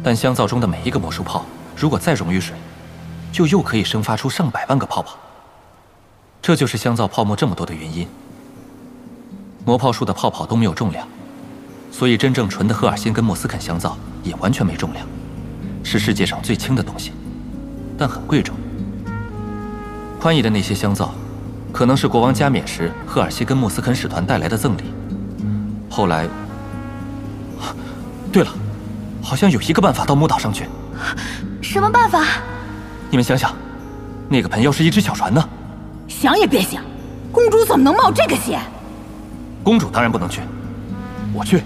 [0.04, 2.56] 但香皂中的每一个魔术泡，如果再溶于水，
[3.34, 5.18] 就又可以生发出上百万个泡泡。
[6.40, 8.08] 这就是香皂泡沫这么多的原因。
[9.66, 11.08] 魔泡树的泡泡都没有重量，
[11.92, 15.08] 所以真正纯的赫尔辛根莫斯肯香皂也完全没重量，
[15.84, 17.12] 是世界上最轻的东西，
[17.98, 18.56] 但很贵重。
[20.20, 21.14] 宽义的那些香皂，
[21.72, 24.84] 可能是国王加冕时赫尔辛根莫斯肯使团带来的赠礼。
[25.90, 26.28] 后来，
[28.32, 28.52] 对了，
[29.24, 30.68] 好像有一个办法到木岛上去。
[31.62, 32.24] 什么办法？
[33.14, 33.54] 你们想想，
[34.28, 35.50] 那个盆要是一只小船呢？
[36.08, 36.82] 想也别想，
[37.32, 38.60] 公主怎么能冒这个险？
[39.62, 40.42] 公主当然不能去，
[41.32, 41.62] 我去。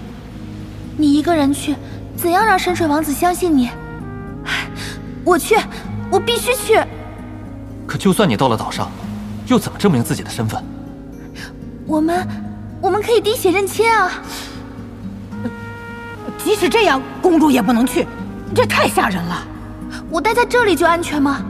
[0.98, 1.74] 你一个人去，
[2.14, 3.70] 怎样让深水王子相信你？
[5.24, 5.56] 我去，
[6.10, 6.78] 我必须去。
[7.86, 8.90] 可就算你到了岛上，
[9.46, 10.62] 又怎么证明自己的身份？
[11.86, 12.28] 我们。
[12.82, 14.12] 我们可以滴血认亲啊！
[16.44, 18.06] 即使这样，公主也不能去，
[18.54, 19.46] 这太吓人了。
[20.10, 21.42] 我待在这里就安全吗？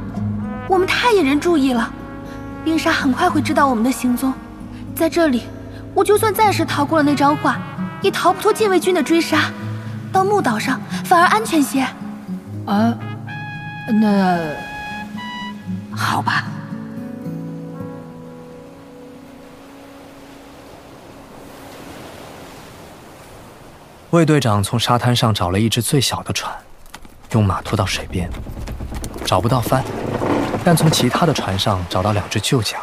[0.69, 1.91] 我们太引人注意了，
[2.65, 4.33] 冰沙很快会知道我们的行踪。
[4.95, 5.45] 在这里，
[5.95, 7.57] 我就算暂时逃过了那张画，
[8.03, 9.51] 也逃不脱禁卫军的追杀。
[10.13, 11.83] 到木岛上反而安全些。
[12.67, 12.95] 啊，
[14.01, 14.39] 那
[15.97, 16.45] 好吧。
[24.11, 26.53] 卫队长从沙滩上找了一只最小的船，
[27.33, 28.31] 用马拖到水边，
[29.25, 29.85] 找不到帆，
[30.65, 32.81] 但从其他的船上找到两只旧桨。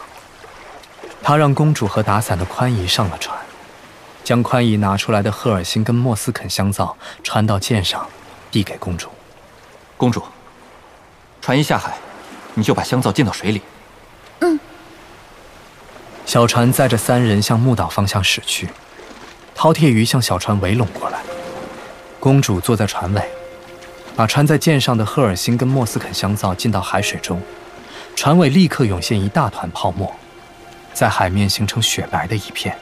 [1.24, 3.36] 他让公主和打伞的宽姨上了船，
[4.24, 8.08] 将宽姨拿出来的赫尔辛跟莫斯肯香皂穿到剑上，
[8.52, 9.10] 递给公主。
[9.98, 10.22] 公主，
[11.42, 11.96] 船一下海，
[12.54, 13.62] 你就把香皂浸到水里。
[14.42, 14.60] 嗯。
[16.28, 18.70] 小船载着三人向木岛方向驶去，
[19.58, 21.20] 饕餮鱼向小船围拢过来。
[22.20, 23.32] 公主坐在船尾，
[24.15, 27.41] 把穿在剑上的赫尔辛根莫斯肯香皂浸到海水中，
[28.15, 30.13] 船尾立刻涌现一大团泡沫，
[30.93, 32.78] 在海面形成雪白的一片。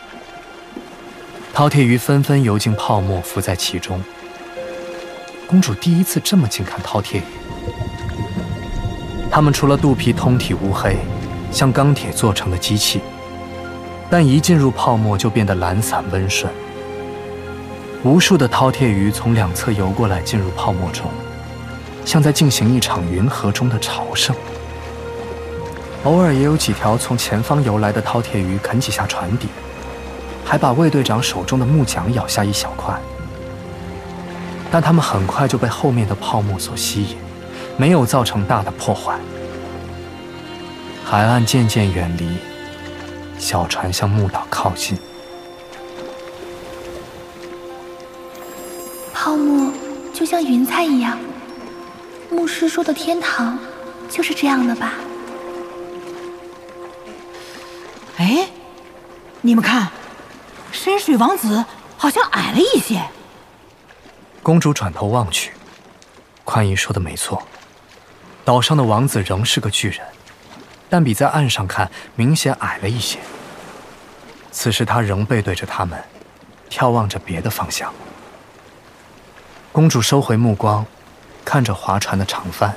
[1.55, 4.03] 饕餮鱼纷纷游进泡沫，浮在其中。
[5.47, 7.21] 公主第一次这么近看饕餮鱼，
[9.31, 10.97] 它们除了肚皮通体乌黑，
[11.51, 13.01] 像钢铁做成的机器。
[14.09, 16.51] 但一进入泡沫，就变得懒散温顺。
[18.03, 21.09] 无数的饕餮鱼从两侧游过来，进入泡沫中，
[22.03, 24.35] 像在进行一场云河中的朝圣。
[26.03, 29.47] 偶尔也有几条从前方游来的饕餮鱼啃几下船底，
[30.43, 32.93] 还把卫队长手中的木桨咬下一小块。
[34.69, 37.15] 但它们很快就被后面的泡沫所吸引，
[37.77, 39.17] 没有造成大的破坏。
[41.05, 42.27] 海岸渐渐远离。
[43.39, 44.97] 小船向木岛靠近，
[50.23, 51.19] 就像云彩一样。
[52.31, 53.59] 牧师说的天堂
[54.09, 54.93] 就是这样的吧？
[58.15, 58.47] 哎，
[59.41, 59.91] 你们看，
[60.71, 61.65] 深水王子
[61.97, 63.03] 好像矮了一些。
[64.41, 65.51] 公主转头望去，
[66.45, 67.45] 宽姨说的没错，
[68.45, 69.99] 岛上的王子仍是个巨人。
[70.89, 73.19] 但比在岸上看明显矮了一些。
[74.53, 76.01] 此时他仍背对着他们，
[76.69, 77.93] 眺望着别的方向。
[79.73, 80.85] 公主收回目光，
[81.43, 82.75] 看着划船的长帆。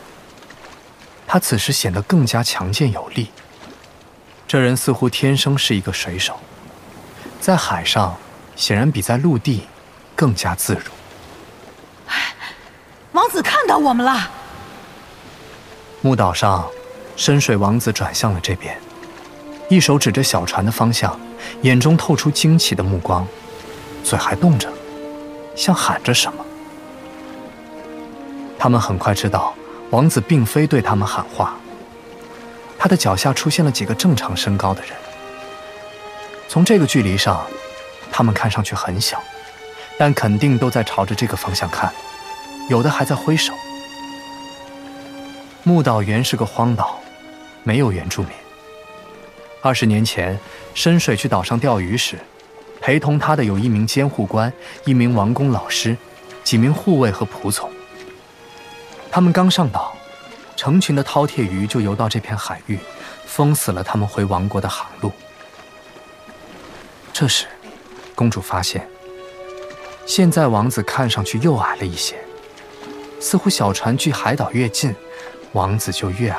[1.27, 3.31] 他此时显得更加强健有力。
[4.49, 6.41] 这人似乎天生是一个水手，
[7.39, 8.17] 在海上
[8.57, 9.69] 显然比在陆地
[10.15, 10.91] 更加自如。
[13.13, 14.31] 王子看到我们了。
[16.01, 16.67] 木岛上。
[17.15, 18.79] 深水王子转向了这边，
[19.71, 21.19] 一手指着小船的方向，
[21.63, 23.27] 眼中透出惊奇的目光，
[24.05, 24.71] 嘴还动着，
[25.57, 26.45] 像喊着什么。
[28.59, 29.55] 他们很快知道，
[29.91, 31.57] 王子并非对他们喊话。
[32.79, 34.91] 他的脚下出现了几个正常身高的人。
[36.49, 37.47] 从这个距离上，
[38.13, 39.23] 他们看上去很小，
[39.99, 41.93] 但肯定都在朝着这个方向看，
[42.69, 43.53] 有的还在挥手。
[45.63, 47.01] 木岛原是个荒岛。
[47.65, 48.31] 没有原住民。
[49.61, 50.39] 二十年前，
[50.73, 52.17] 深水去岛上钓鱼时，
[52.81, 54.53] 陪同他的有一名监护官、
[54.85, 55.97] 一名王宫老师、
[56.45, 57.69] 几名护卫和仆从。
[59.17, 59.97] 他们刚上岛，
[60.57, 62.79] 成群的饕餮鱼就游到这片海域，
[63.25, 65.11] 封死了他们回王国的航路。
[67.15, 67.47] 这时，
[68.15, 68.87] 公主发现，
[70.05, 72.23] 现在王子看上去又矮了一些，
[73.19, 74.95] 似乎小船距海岛越近，
[75.53, 76.39] 王子就越矮。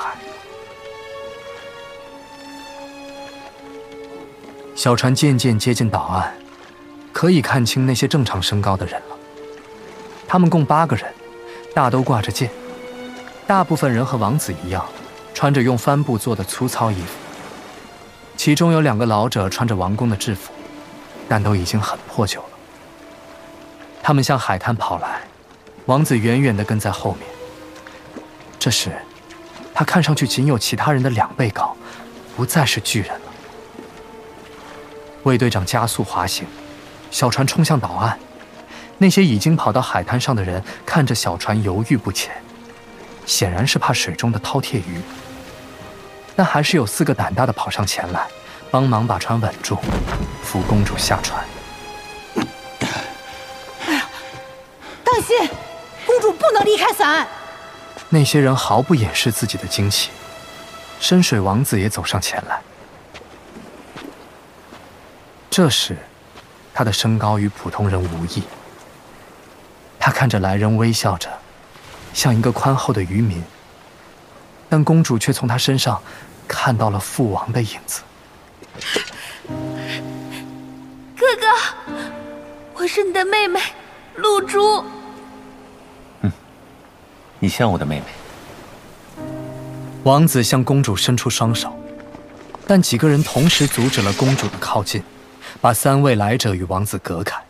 [4.76, 6.32] 小船渐渐接近岛岸，
[7.12, 9.18] 可以看清那些正常身高的人了。
[10.28, 11.12] 他们共八个人，
[11.74, 12.52] 大都挂着剑。
[13.48, 14.86] 大部分人和王子一样，
[15.34, 17.14] 穿着用帆布做的粗糙衣服。
[18.36, 20.52] 其中有两个老者穿着王宫的制服，
[21.30, 22.50] 但都已经很破旧了。
[24.04, 25.22] 他们向海滩跑来，
[25.86, 27.22] 王子远远地跟在后面。
[28.60, 28.92] 这时，
[29.74, 31.74] 他看上去仅有其他人的两倍高，
[32.36, 33.32] 不再是巨人了。
[35.24, 36.46] 卫队长加速滑行，
[37.12, 38.20] 小船冲向岛岸。
[38.98, 42.36] 那些已经跑到海滩上的人看着小船犹豫不前，
[43.28, 45.00] 显然是怕水中的饕餮鱼。
[46.36, 48.26] 但还是有四个胆大的跑上前来，
[48.72, 49.78] 帮忙把船稳住，
[50.42, 51.46] 扶公主下船。
[53.86, 54.10] 哎呀，
[55.04, 55.38] 当心！
[56.06, 57.28] 公主不能离开伞。
[58.10, 60.10] 那些人毫不掩饰自己的惊奇。
[61.00, 62.62] 深水王子也走上前来。
[65.50, 65.98] 这时，
[66.74, 68.44] 他的身高与普通人无异。
[70.00, 71.30] 他看着来人微笑着，
[72.14, 73.42] 像一个宽厚的渔民。
[74.70, 76.02] 但公主却从他身上
[76.48, 78.02] 看到了父王的影子。
[81.16, 81.94] 哥哥，
[82.74, 83.60] 我是你的妹妹，
[84.16, 84.84] 露珠。
[86.22, 86.32] 嗯，
[87.40, 88.06] 你像我的妹妹。
[90.04, 91.78] 王子向公主伸出双手，
[92.66, 95.04] 但几个人同时阻止了公主的靠近。
[95.60, 97.42] 把三位来者与王子隔开。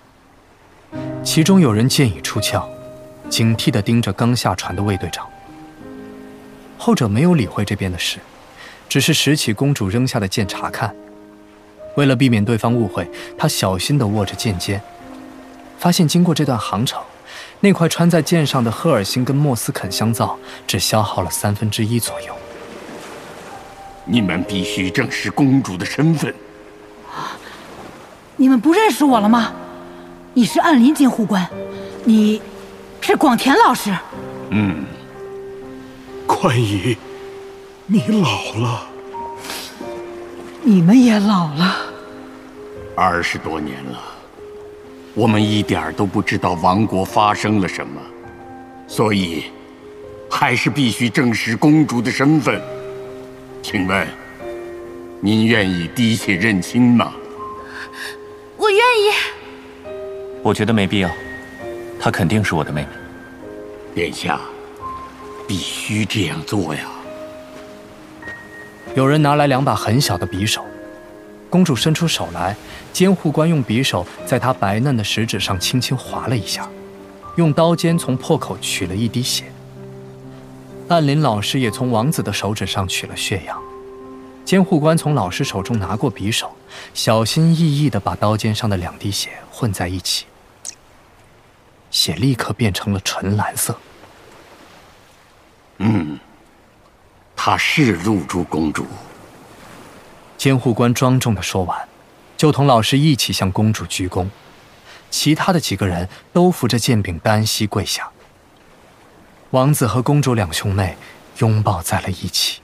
[1.24, 2.66] 其中有人剑已出鞘，
[3.30, 5.28] 警惕地盯着刚下船的卫队长。
[6.78, 8.20] 后者没有理会这边的事，
[8.88, 10.96] 只是拾起公主扔下的剑查看。
[11.96, 14.82] 为了避免对方误会，他小心地握着剑尖，
[15.80, 17.02] 发现经过这段航程，
[17.60, 22.36] 那块穿在剑上的赫尔辛跟莫斯肯香皂只消耗了三分之一左右。
[24.06, 26.34] 你们必须证实公主的身份。
[28.36, 29.52] 你们不认识我了吗？
[30.36, 31.50] 你是暗林监护官，
[32.06, 32.40] 你，
[33.08, 33.90] 是广田老师。
[34.50, 34.84] 嗯，
[36.28, 36.98] 宽姨，
[37.86, 38.86] 你老了，
[40.62, 41.78] 你们也老了。
[42.98, 43.98] 二十多年了，
[45.14, 48.02] 我们一点儿都不知道王国发生了什么，
[48.90, 49.46] 所以，
[50.30, 52.62] 还是必须证实公主的身份。
[53.64, 54.06] 请问，
[55.22, 57.14] 您愿意滴血认亲吗？
[58.58, 59.94] 我愿意。
[60.44, 61.10] 我觉得没必要，
[62.00, 62.90] 她肯定是我的妹妹。
[63.96, 64.40] 殿下，
[65.48, 66.82] 必须这样做呀！
[68.96, 70.64] 有人拿来两把很小的匕首，
[71.50, 72.56] 公主伸出手来，
[72.94, 76.70] 监护官用匕首在她白嫩的食指上轻轻划了一下，
[77.36, 79.46] 用刀尖从破口取了一滴血。
[80.88, 83.60] 暗林老师也从王子的手指上取了血样，
[84.46, 86.52] 监护官从老师手中拿过匕首，
[86.94, 90.26] 小心翼翼地把刀尖上的两滴血混在一起，
[91.98, 93.76] 血立刻变成了纯蓝色。
[95.80, 96.20] 嗯，
[97.36, 98.86] 她是露珠公主。
[100.38, 101.90] 监护官庄重的说完，
[102.38, 104.28] 就同老师一起向公主鞠躬，
[105.10, 108.12] 其他的几个人都扶着剑柄单膝跪下。
[109.50, 110.96] 王子和公主两兄妹
[111.40, 112.62] 拥抱在了一起。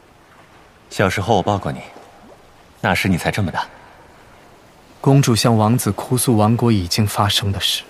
[0.91, 1.79] 小时候我抱过你，
[2.81, 3.65] 那时你才这么大。
[5.01, 7.83] 公主向王子哭诉王国已经发生的事，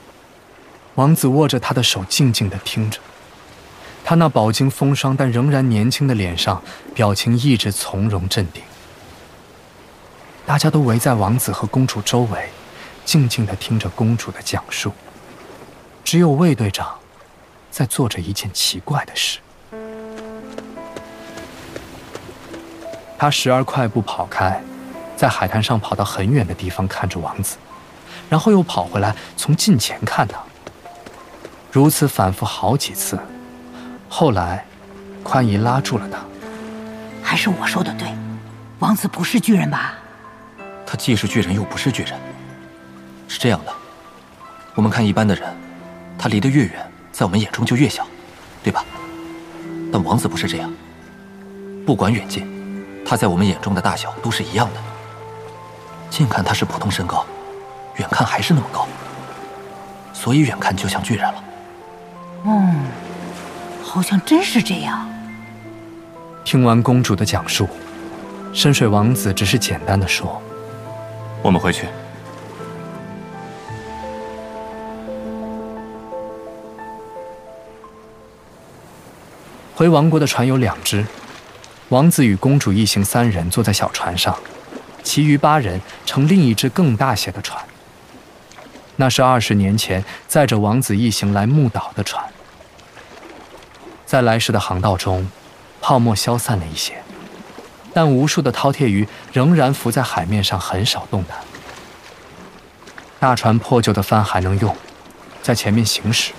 [0.96, 3.00] 王子握着她的手，静静地听着。
[4.04, 6.62] 他那饱经风霜但仍然年轻的脸上，
[6.94, 8.62] 表情一直从容镇定。
[10.46, 12.50] 大家都围在王子和公主周围，
[13.06, 14.91] 静静地听着公主的讲述。
[16.04, 17.00] 只有卫队长。
[17.72, 19.39] 在做着一件奇怪的事，
[23.18, 24.62] 他时而快步跑开，
[25.18, 27.58] 在海滩上跑到很远的地方看着王子，
[28.30, 30.38] 然后又跑回来从近前看他。
[31.74, 33.17] 如此反复好几次，
[34.07, 34.63] 后来，
[35.24, 36.19] 宽姨拉住了他。
[37.24, 38.07] 还是我说的对，
[38.78, 39.95] 王子不是巨人吧？
[40.86, 42.13] 他既是巨人又不是巨人。
[43.28, 43.74] 是这样的，
[44.76, 45.51] 我们看一般的人，
[46.15, 46.88] 他离得越远。
[47.11, 48.05] 在我们眼中就越小，
[48.63, 48.86] 对吧？
[49.91, 50.71] 但王子不是这样。
[51.88, 52.45] 不管远近，
[53.03, 54.82] 他在我们眼中的大小都是一样的。
[56.11, 57.26] 近看他是普通身高，
[57.95, 58.88] 远看还是那么高，
[60.13, 61.43] 所以远看就像巨人了。
[62.46, 62.86] 嗯，
[63.82, 65.10] 好像真是这样。
[66.44, 67.70] 听完公主的讲述，
[68.52, 70.41] 深水王子只是简单的说
[71.41, 71.88] ：“我们回去。”
[79.74, 81.06] 回王国的船有两只，
[81.89, 84.38] 王子与公主一行三人坐在小船上，
[85.02, 87.64] 其余八人乘另一只更大些的船。
[88.96, 92.24] 那是二十年前载着王子一行来木岛的船。
[94.14, 95.28] 在来时的航道中，
[95.82, 97.01] 泡沫消散了一些，
[97.95, 101.39] 但无数的饕餮鱼仍然浮在海面上，很少动弹。
[103.20, 104.76] 大船破旧的帆还能用，
[105.41, 106.32] 在前面行驶。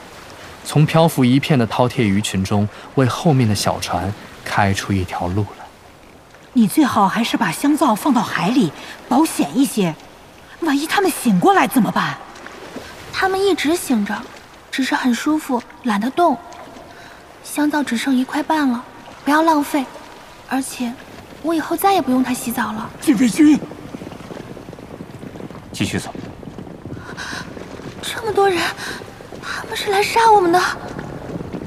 [0.64, 4.14] 从漂浮一片的饕餮鱼群中，为后面的小船
[4.44, 5.64] 开出一条路来。
[6.52, 8.72] 你最好还是把香皂放到海里，
[9.08, 9.96] 保险一些。
[10.60, 12.18] 万一他们醒过来怎么办？
[13.12, 14.16] 他们一直醒着，
[14.70, 16.38] 只是很舒服，懒得动。
[17.44, 18.82] 香皂只剩一块半了，
[19.24, 19.84] 不要浪费。
[20.48, 20.92] 而且，
[21.42, 22.90] 我以后再也不用它洗澡了。
[23.00, 23.58] 禁卫军，
[25.70, 26.12] 继续走。
[28.02, 28.58] 这么多人。
[29.46, 30.60] 他们是来杀我们的，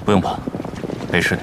[0.04, 0.38] 不用怕，
[1.12, 1.42] 没事的。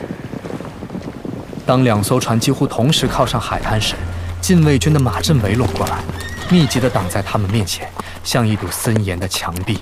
[1.65, 3.95] 当两艘船几乎同时靠上海滩时，
[4.41, 5.99] 禁卫军的马阵围拢过来，
[6.51, 7.89] 密集的挡在他们面前，
[8.23, 9.81] 像一堵森严的墙壁。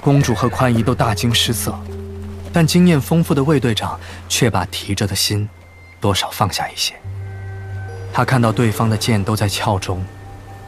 [0.00, 1.78] 公主和宽姨都大惊失色，
[2.52, 5.48] 但经验丰富的卫队长却把提着的心
[6.00, 6.94] 多少放下一些。
[8.12, 10.04] 他看到对方的剑都在鞘中，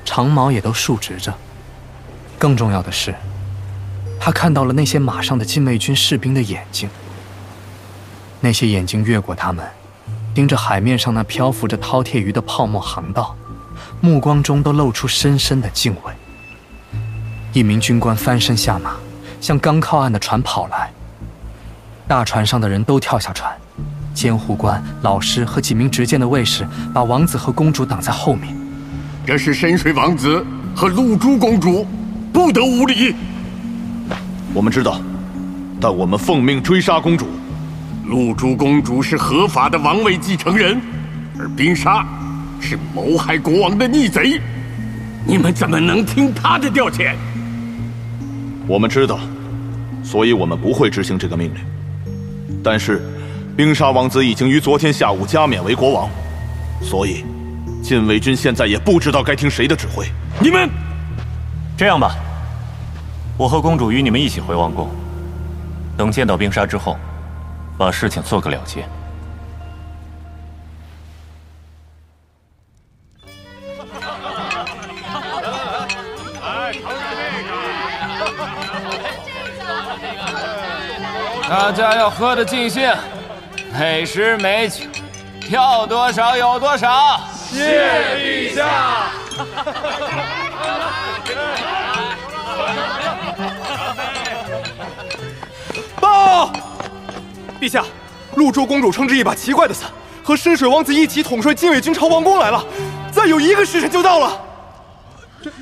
[0.05, 1.35] 长矛也都竖直着。
[2.39, 3.15] 更重要的是。
[4.23, 6.91] 他看到了那些马上的禁卫军士兵的眼睛，
[8.41, 9.67] 那些眼睛越过他们，
[10.35, 13.35] 盯着海面上那漂浮着饕餮鱼的泡沫航道，
[14.03, 16.13] 目光中都露出深深的敬畏。
[17.55, 18.97] 一名军官翻身下马，
[19.41, 20.93] 向刚靠岸的船跑来。
[22.11, 23.57] 大船上的人都跳下船，
[24.13, 28.53] 监护官、老师和几名执剑的卫士把王子和公主挡在后面。
[29.25, 30.45] 这是深水王子
[30.75, 31.87] 和露珠公主，
[32.33, 33.15] 不得无礼。
[34.53, 35.01] 我们知道，
[35.81, 37.29] 但我们奉命追杀公主。
[38.07, 40.81] 露珠公主是合法的王位继承人，
[41.39, 42.05] 而冰沙
[42.61, 44.41] 是谋害国王的逆贼。
[45.25, 47.15] 你们怎么能听他的调遣？
[48.67, 49.21] 我们知道，
[50.03, 51.61] 所以我们不会执行这个命令。
[52.63, 53.03] 但是，
[53.57, 56.09] 冰沙王子已经于昨天下午加冕为国王，
[56.83, 57.25] 所以
[57.83, 60.07] 禁卫军现在也不知道该听谁的指挥。
[60.41, 60.69] 你们，
[61.77, 62.15] 这样吧，
[63.39, 64.89] 我和公主与你们一起回王宫，
[65.97, 66.97] 等见到冰沙之后，
[67.79, 68.85] 把事情做个了结。
[81.51, 82.89] 大家要喝得尽兴，
[83.73, 84.85] 美食美酒，
[85.51, 87.21] 要多少有多少。
[87.35, 89.11] 谢陛下。
[95.99, 96.53] 报，
[97.61, 97.85] 陛下，
[98.37, 99.91] 露珠公主撑着一把奇怪的伞，
[100.23, 102.65] 和深水王子一起统帅禁卫军朝王宫来了，
[103.11, 104.41] 再有一个时辰就到了。
[105.43, 105.57] 这这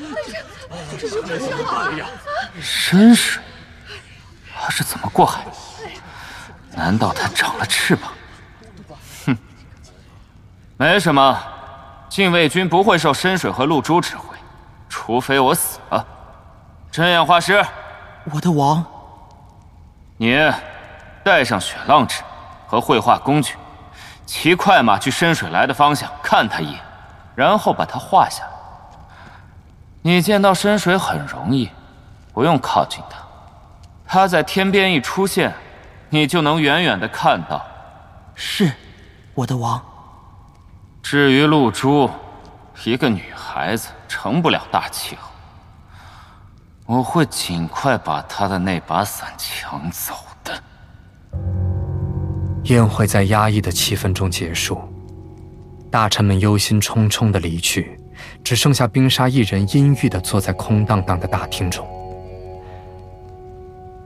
[1.09, 1.65] 这这什么
[1.99, 2.05] 呀？
[2.61, 3.43] 深水，
[4.55, 5.47] 他是怎么过海？
[6.75, 8.11] 难道他长了翅膀？
[9.27, 9.37] 哼，
[10.77, 11.39] 没什么，
[12.09, 14.37] 禁卫军不会受深水和露珠指挥，
[14.89, 16.07] 除非我死了。
[16.91, 17.65] 真眼画师，
[18.33, 18.85] 我的王，
[20.17, 20.37] 你
[21.25, 22.23] 带上雪浪纸
[22.67, 23.55] 和绘画工具，
[24.25, 26.81] 骑快马去深水来的方向看他一眼，
[27.35, 28.51] 然后把它画下来。
[30.03, 31.71] 你见到深水很容易，
[32.33, 33.19] 不用靠近他，
[34.07, 35.53] 他在天边一出现。
[36.11, 37.63] 你就能远远的看到，
[38.35, 38.73] 是，
[39.35, 39.83] 我的王。
[41.03, 42.09] 至于露珠，
[42.85, 45.29] 一个女孩子成不了大气候。
[46.87, 50.63] 我会尽快把她的那把伞抢走的。
[52.65, 54.81] 宴会在压抑的气氛中结束，
[55.91, 58.01] 大臣们忧心忡忡的离去，
[58.43, 61.87] 只剩下冰沙一人阴郁的坐在空荡荡的大厅中。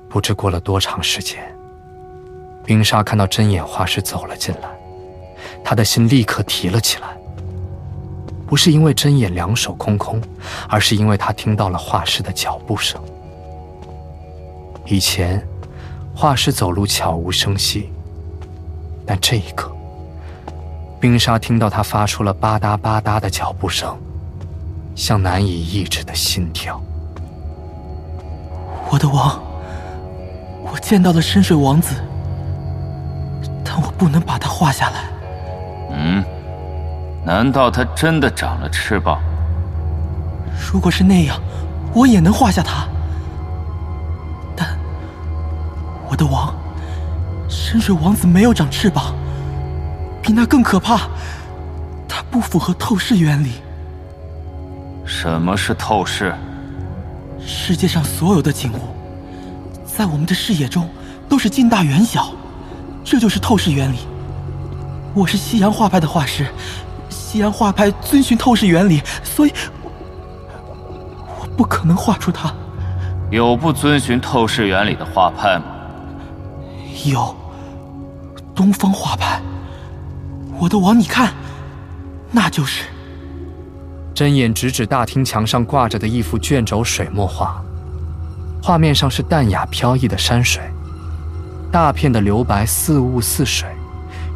[0.08, 1.40] 不知过了多长时间。
[2.64, 4.68] 冰沙看到针眼画师走了进来，
[5.64, 7.08] 他的心立刻提了起来。
[8.46, 10.20] 不是因为针眼两手空空，
[10.68, 13.00] 而是因为他听到了画师的脚步声。
[14.84, 15.42] 以前，
[16.14, 17.90] 画师走路悄无声息，
[19.06, 19.74] 但这一刻，
[21.00, 23.96] 冰沙听到他发出了吧嗒吧嗒的脚步声，
[24.94, 26.78] 像难以抑制的心跳。
[28.90, 29.42] 我的王，
[30.70, 31.94] 我见到了深水王子。
[33.74, 35.04] 但我不能把它画下来。
[35.92, 36.22] 嗯，
[37.24, 39.18] 难道它真的长了翅膀？
[40.70, 41.40] 如果是那样，
[41.94, 42.86] 我也能画下它。
[44.54, 44.78] 但
[46.06, 46.54] 我的王，
[47.48, 49.14] 深水王子没有长翅膀，
[50.20, 51.08] 比那更可怕，
[52.06, 53.52] 它不符合透视原理。
[55.06, 56.34] 什么是透视？
[57.40, 58.94] 世界上所有的景物，
[59.86, 60.86] 在我们的视野中
[61.26, 62.34] 都是近大远小。
[63.04, 63.98] 这就是透视原理。
[65.14, 66.46] 我是西洋画派的画师，
[67.10, 69.52] 西洋画派遵循透视原理，所以，
[71.38, 72.52] 我不可能画出它。
[73.30, 75.64] 有不遵循透视原理的画派吗？
[77.04, 77.34] 有，
[78.54, 79.40] 东方画派。
[80.58, 81.32] 我的王，你看，
[82.30, 82.84] 那就是。
[84.14, 87.62] 针眼直指大厅墙上挂着的一幅卷轴水墨画，
[88.62, 90.62] 画面上是淡雅飘逸的山水。
[91.72, 93.66] 大片的留白似雾似水，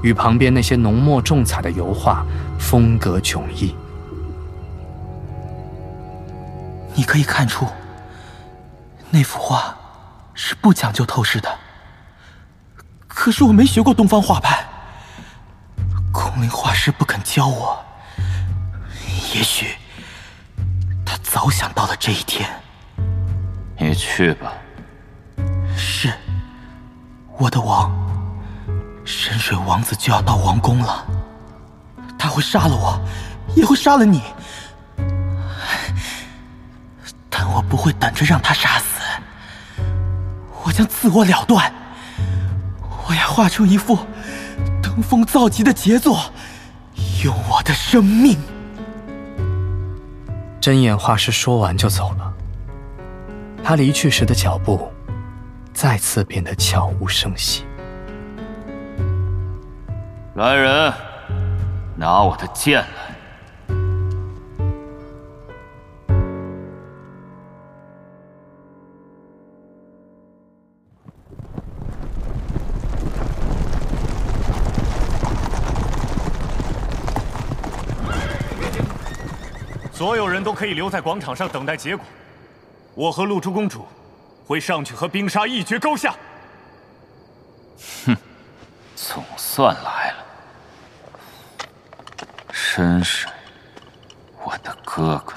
[0.02, 2.24] 与旁边那些浓墨重彩的油画
[2.58, 3.76] 风格迥异。
[6.94, 7.66] 你可以看出，
[9.10, 9.76] 那幅画
[10.32, 11.58] 是不讲究透视的。
[13.06, 14.64] 可是我没学过东方画派，
[16.10, 17.78] 空灵画师不肯教我。
[19.34, 19.76] 也许
[21.04, 22.48] 他早想到了这一天。
[23.78, 24.54] 你去吧。
[25.76, 26.10] 是。
[27.38, 27.94] 我的王，
[29.04, 31.06] 深水王子就要到王宫了，
[32.18, 32.98] 他会杀了我，
[33.54, 34.22] 也会杀了你，
[37.28, 39.00] 但我不会等着让他杀死，
[40.64, 41.70] 我将自我了断，
[43.06, 43.98] 我要画出一幅
[44.82, 46.18] 登峰造极的杰作，
[47.22, 48.38] 用我的生命。
[50.58, 52.32] 真眼画师说完就走了，
[53.62, 54.90] 他离去时的脚步。
[55.76, 57.66] 再次变得悄无声息。
[60.36, 60.90] 来人，
[61.94, 62.86] 拿我的剑来。
[79.92, 82.02] 所有人都可以留在广场上等待结果，
[82.94, 83.84] 我和露珠公主。
[84.46, 86.14] 会上去和冰沙一决高下。
[88.06, 88.16] 哼，
[88.94, 90.24] 总算来了，
[92.52, 93.30] 深水，
[94.44, 95.34] 我的哥哥。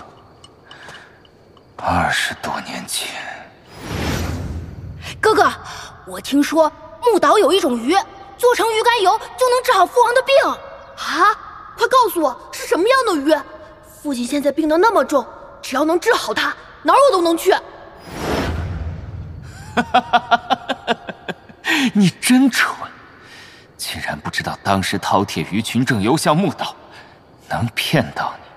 [1.75, 3.09] 二十多年前，
[5.19, 5.51] 哥哥，
[6.05, 7.95] 我听说木岛有一种鱼，
[8.37, 10.35] 做成鱼肝油就能治好父王的病。
[10.51, 11.33] 啊，
[11.77, 13.35] 快告诉我是什么样的鱼？
[14.03, 15.25] 父亲现在病得那么重，
[15.61, 17.55] 只要能治好他，哪儿我都能去。
[19.81, 20.97] 哈哈哈哈哈！
[21.93, 22.75] 你真蠢，
[23.77, 26.75] 竟然不知道当时饕餮鱼群正游向墓岛，
[27.47, 28.49] 能骗到你，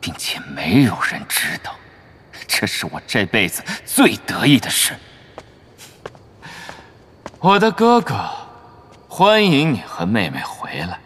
[0.00, 1.74] 并且没有人知道，
[2.46, 4.94] 这是我这辈子最得意的事。
[7.38, 8.28] 我的哥哥，
[9.08, 10.98] 欢迎你和妹妹回来，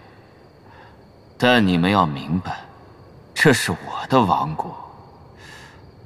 [1.37, 2.61] 但你们要明白，
[3.35, 4.75] 这是我的王国，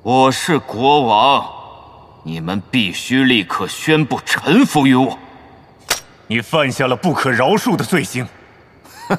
[0.02, 1.63] 我是国王。
[2.26, 5.18] 你们必须立刻宣布臣服于我！
[6.26, 8.26] 你犯下了不可饶恕的罪行！
[9.08, 9.18] 哼，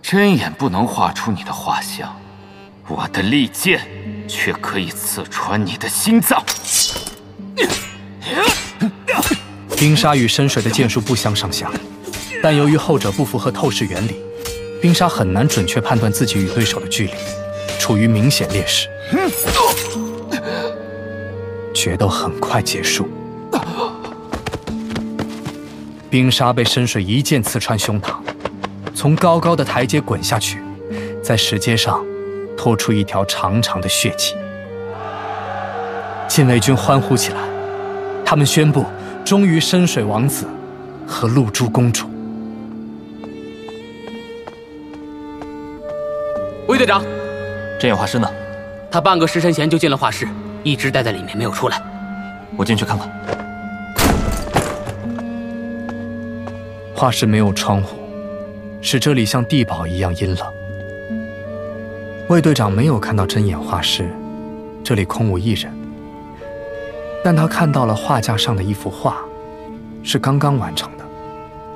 [0.00, 2.18] 针眼不能画出你的画像，
[2.88, 3.86] 我的利剑
[4.26, 6.42] 却可以刺穿你的心脏。
[9.76, 11.70] 冰沙与深水的剑术不相上下，
[12.42, 14.16] 但由于后者不符合透视原理，
[14.80, 17.12] 冰沙很难准确判断自己与对手的距离，
[17.78, 18.88] 处于明显劣势。
[21.74, 23.08] 决斗很快结束，
[26.08, 28.14] 冰沙被深水一剑刺穿胸膛，
[28.94, 30.62] 从高高的台阶滚下去，
[31.22, 32.02] 在石阶上
[32.56, 34.34] 拖出一条长长的血迹。
[36.28, 37.40] 禁卫军欢呼起来，
[38.24, 38.86] 他们宣布：
[39.24, 40.46] 终于深水王子
[41.06, 42.06] 和露珠公主。
[46.68, 47.02] 魏队长，
[47.78, 48.28] 真眼画师呢？
[48.90, 50.26] 他半个时辰前就进了画室。
[50.64, 51.80] 一直待在里面没有出来，
[52.56, 53.08] 我进去看看。
[56.94, 57.98] 画室没有窗户，
[58.80, 60.38] 使这里像地堡一样阴冷。
[62.30, 64.08] 卫队长没有看到针眼画室，
[64.82, 65.70] 这里空无一人。
[67.22, 69.18] 但他看到了画架上的一幅画，
[70.02, 71.04] 是刚刚完成的，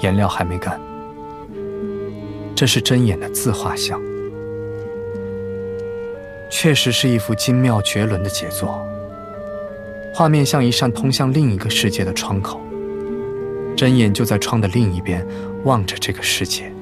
[0.01, 0.81] 颜料还没干。
[2.55, 4.01] 这是针眼的自画像。
[6.51, 8.85] 确实是一幅精妙绝伦的杰作。
[10.15, 12.61] 画面像一扇通向另一个世界的窗口，
[13.77, 15.25] 针眼就在窗的另一边
[15.65, 16.73] 望着这个世界。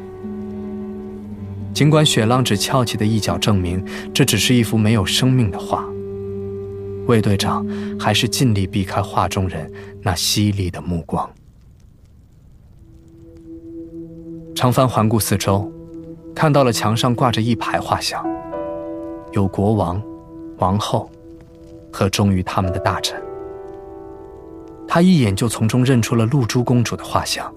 [1.75, 5.85] 尽管雪浪只翘起的一角证明这只是一幅没有生命的画，
[7.07, 7.67] 魏队长
[8.01, 11.31] 还是尽力避开画中人那犀利的目光。
[14.55, 15.71] 长帆环顾四周，
[16.35, 18.25] 看到了墙上挂着一排画像。
[19.37, 20.03] 有国王、
[20.61, 21.11] 王后
[21.93, 23.23] 和忠于他们的大臣，
[24.89, 27.53] 他一眼就从中认出了露珠公主的画像。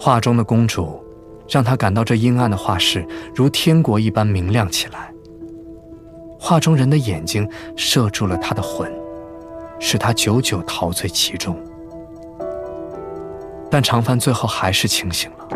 [0.00, 1.00] 画中的公主
[1.48, 5.14] 让他感到这阴暗的画室如天国一般明亮起来。
[6.40, 8.92] 画中人的眼睛射住了他的魂，
[9.78, 11.56] 使他久久陶醉其中。
[13.70, 15.48] 但长帆最后还是清醒了。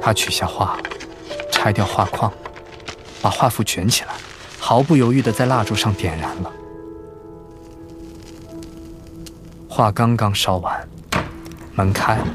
[0.00, 0.78] 他取下画，
[1.50, 2.32] 拆掉画框。
[3.20, 4.10] 把画幅卷起来，
[4.58, 6.52] 毫不犹豫地在蜡烛上点燃了。
[9.68, 10.88] 画刚刚烧完，
[11.74, 12.26] 门开了，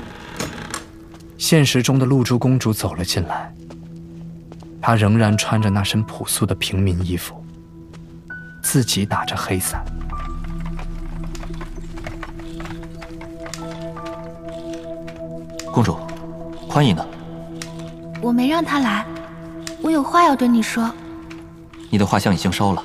[1.37, 3.53] 现实中的露珠公主走了进来。
[4.81, 7.43] 她仍然穿着那身朴素的平民衣服，
[8.61, 9.83] 自己打着黑伞。
[15.71, 15.97] 公主，
[16.69, 17.05] 宽姨呢？
[18.21, 19.05] 我没让她来。
[19.83, 20.89] 我有话要对你说。
[21.89, 22.81] 你的画像已经烧了，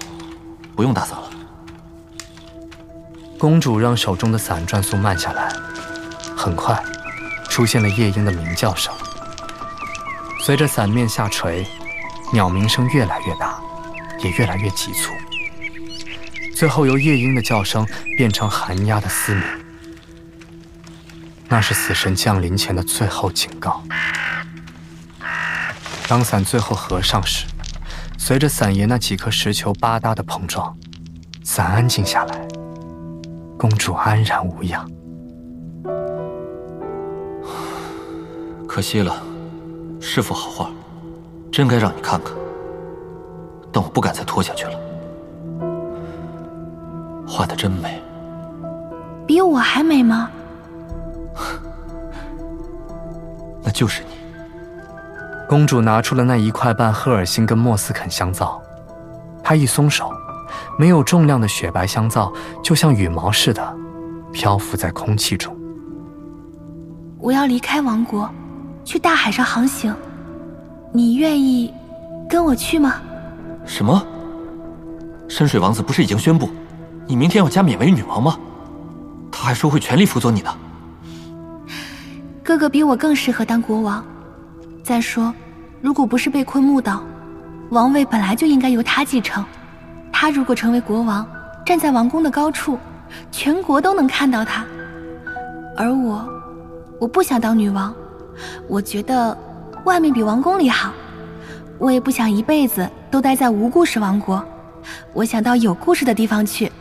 [0.74, 1.30] 不用打扫了。
[3.38, 5.48] 公主让手中的伞转速慢下来，
[6.36, 6.82] 很快，
[7.48, 8.92] 出现了夜莺的鸣叫声。
[10.40, 11.64] 随着伞面下垂，
[12.32, 13.60] 鸟鸣声越来越大，
[14.24, 15.12] 也越来越急促。
[16.56, 17.86] 最后由夜莺的叫声
[18.16, 19.44] 变成寒鸦的嘶鸣。
[21.48, 23.84] 那是死神降临前的最后警告。
[26.08, 27.44] 当伞最后合上时，
[28.16, 30.74] 随着伞沿那几颗石球吧嗒的碰撞，
[31.44, 32.48] 伞安静下来，
[33.58, 34.90] 公主安然无恙。
[38.66, 39.22] 可惜了，
[40.00, 40.70] 是幅好画，
[41.52, 42.32] 真该让你看看。
[43.70, 44.72] 但我不敢再拖下去了。
[47.26, 48.00] 画的真美，
[49.26, 50.30] 比我还美吗？
[53.62, 54.17] 那就是你。
[55.48, 58.60] 公主拿出了那一块半赫尔辛根莫斯肯香皂，
[59.42, 60.12] 她一松手，
[60.78, 62.30] 没有重量的雪白香皂
[62.62, 63.76] 就像羽毛似的，
[64.30, 65.56] 漂浮在空气中。
[67.18, 68.28] 我要离开王国，
[68.84, 69.96] 去大海上航行，
[70.92, 71.72] 你愿意
[72.28, 72.96] 跟我去吗？
[73.64, 74.06] 什么？
[75.28, 76.50] 深水王子不是已经宣布，
[77.06, 78.38] 你明天要加冕为女王吗？
[79.32, 80.54] 他还说会全力辅佐你的。
[82.44, 84.04] 哥哥比我更适合当国王。
[84.88, 85.34] 再说，
[85.82, 87.02] 如果不是被困木岛，
[87.68, 89.44] 王位本来就应该由他继承。
[90.10, 91.28] 他如果成为国王，
[91.66, 92.78] 站在王宫的高处，
[93.30, 94.64] 全国都能看到他。
[95.76, 96.26] 而我，
[96.98, 97.94] 我不想当女王，
[98.66, 99.36] 我觉得
[99.84, 100.90] 外面比王宫里好。
[101.78, 104.42] 我也不想一辈子都待在无故事王国，
[105.12, 106.72] 我想到有故事的地方去。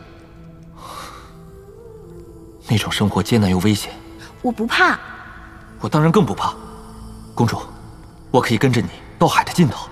[2.70, 3.92] 那种生活艰难又危险，
[4.40, 4.98] 我不怕。
[5.82, 6.54] 我当然更不怕，
[7.34, 7.58] 公主。
[8.30, 9.88] 我可以跟着你到海的尽头，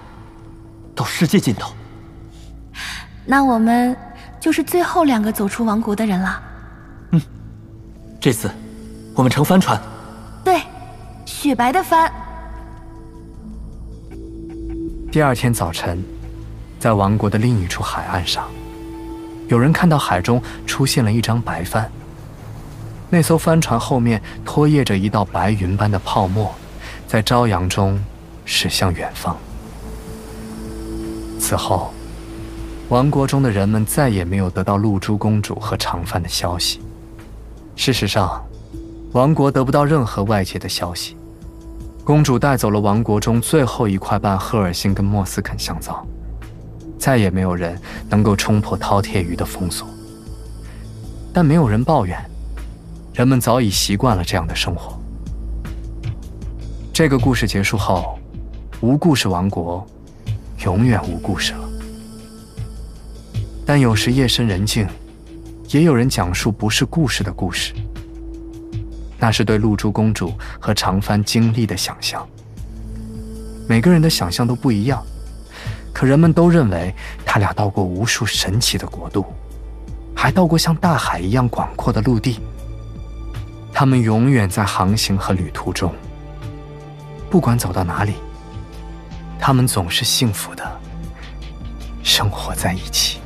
[0.95, 1.73] 到世界尽头。
[3.25, 3.97] 那我们
[4.39, 6.43] 就是最后两个走出王国的人了。
[7.13, 7.21] 嗯，
[8.21, 8.51] 这次
[9.15, 9.81] 我们乘帆船。
[10.45, 10.63] 对，
[11.25, 12.13] 雪白的帆。
[15.11, 16.05] 第二天早晨，
[16.79, 18.49] 在王国的另一处海岸上，
[19.49, 21.91] 有人看到海中出现了一张白帆。
[23.09, 26.55] 那艘帆船后面拖曳着一道白云般的泡沫，
[27.09, 27.99] 在朝阳中。
[28.47, 29.37] 驶向远方。
[31.39, 31.93] 此后，
[32.89, 36.81] 王国中的人们再也没有得到露珠公主和长帆的消息。
[37.75, 38.43] 事实上，
[39.13, 41.17] 王国得不到任何外界的消息。
[42.05, 46.07] 公主带走了王国中最后一块半赫尔辛根莫斯肯香皂，
[46.99, 47.79] 再也没有人
[48.09, 49.87] 能够冲破饕餮鱼的封锁。
[51.33, 52.19] 但没有人抱怨，
[53.13, 54.99] 人们早已习惯了这样的生活。
[56.93, 58.19] 这个故事结束后。
[58.83, 59.87] 无故事王国，
[60.65, 61.69] 永远无故事了。
[63.65, 64.87] 但有时夜深人静，
[65.71, 67.73] 也有人讲述不是故事的故事。
[69.19, 72.27] 那是对露珠公主和长帆经历的想象。
[73.67, 75.03] 每个人的想象都不一样，
[75.91, 79.25] 可人们都认为他俩到过无数神奇的国度，
[80.15, 82.41] 还到过像大海一样广阔的陆地。
[83.73, 85.95] 他们永远在航行和旅途中，
[87.31, 88.13] 不管走到哪里。
[89.39, 90.81] 他们总是幸福的
[92.03, 93.21] 生活在一起。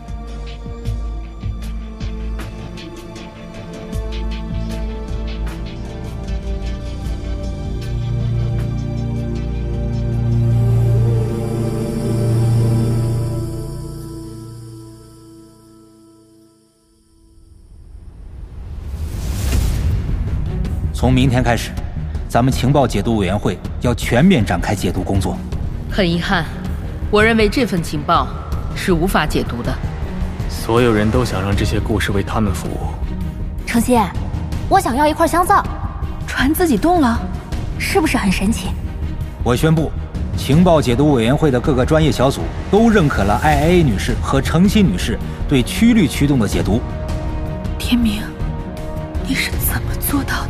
[20.93, 21.71] 从明天开始，
[22.29, 25.35] 咱们情报解读委员会要全面展开解读工作。
[25.93, 26.45] 很遗憾，
[27.11, 28.28] 我认为这份情报
[28.76, 29.74] 是无法解读的。
[30.49, 32.95] 所有人都想让这些故事为他们服务。
[33.66, 34.01] 程心，
[34.68, 35.64] 我想要一块香皂。
[36.28, 37.20] 船自己动了，
[37.76, 38.68] 是不是很神奇？
[39.43, 39.91] 我宣布，
[40.36, 45.18] 情报解读委员会的各个专业小组都认可了 I A 女士和程心女士
[45.49, 46.80] 对曲率驱动的解读。
[47.78, 48.22] 天明，
[49.26, 50.49] 你是怎么做到的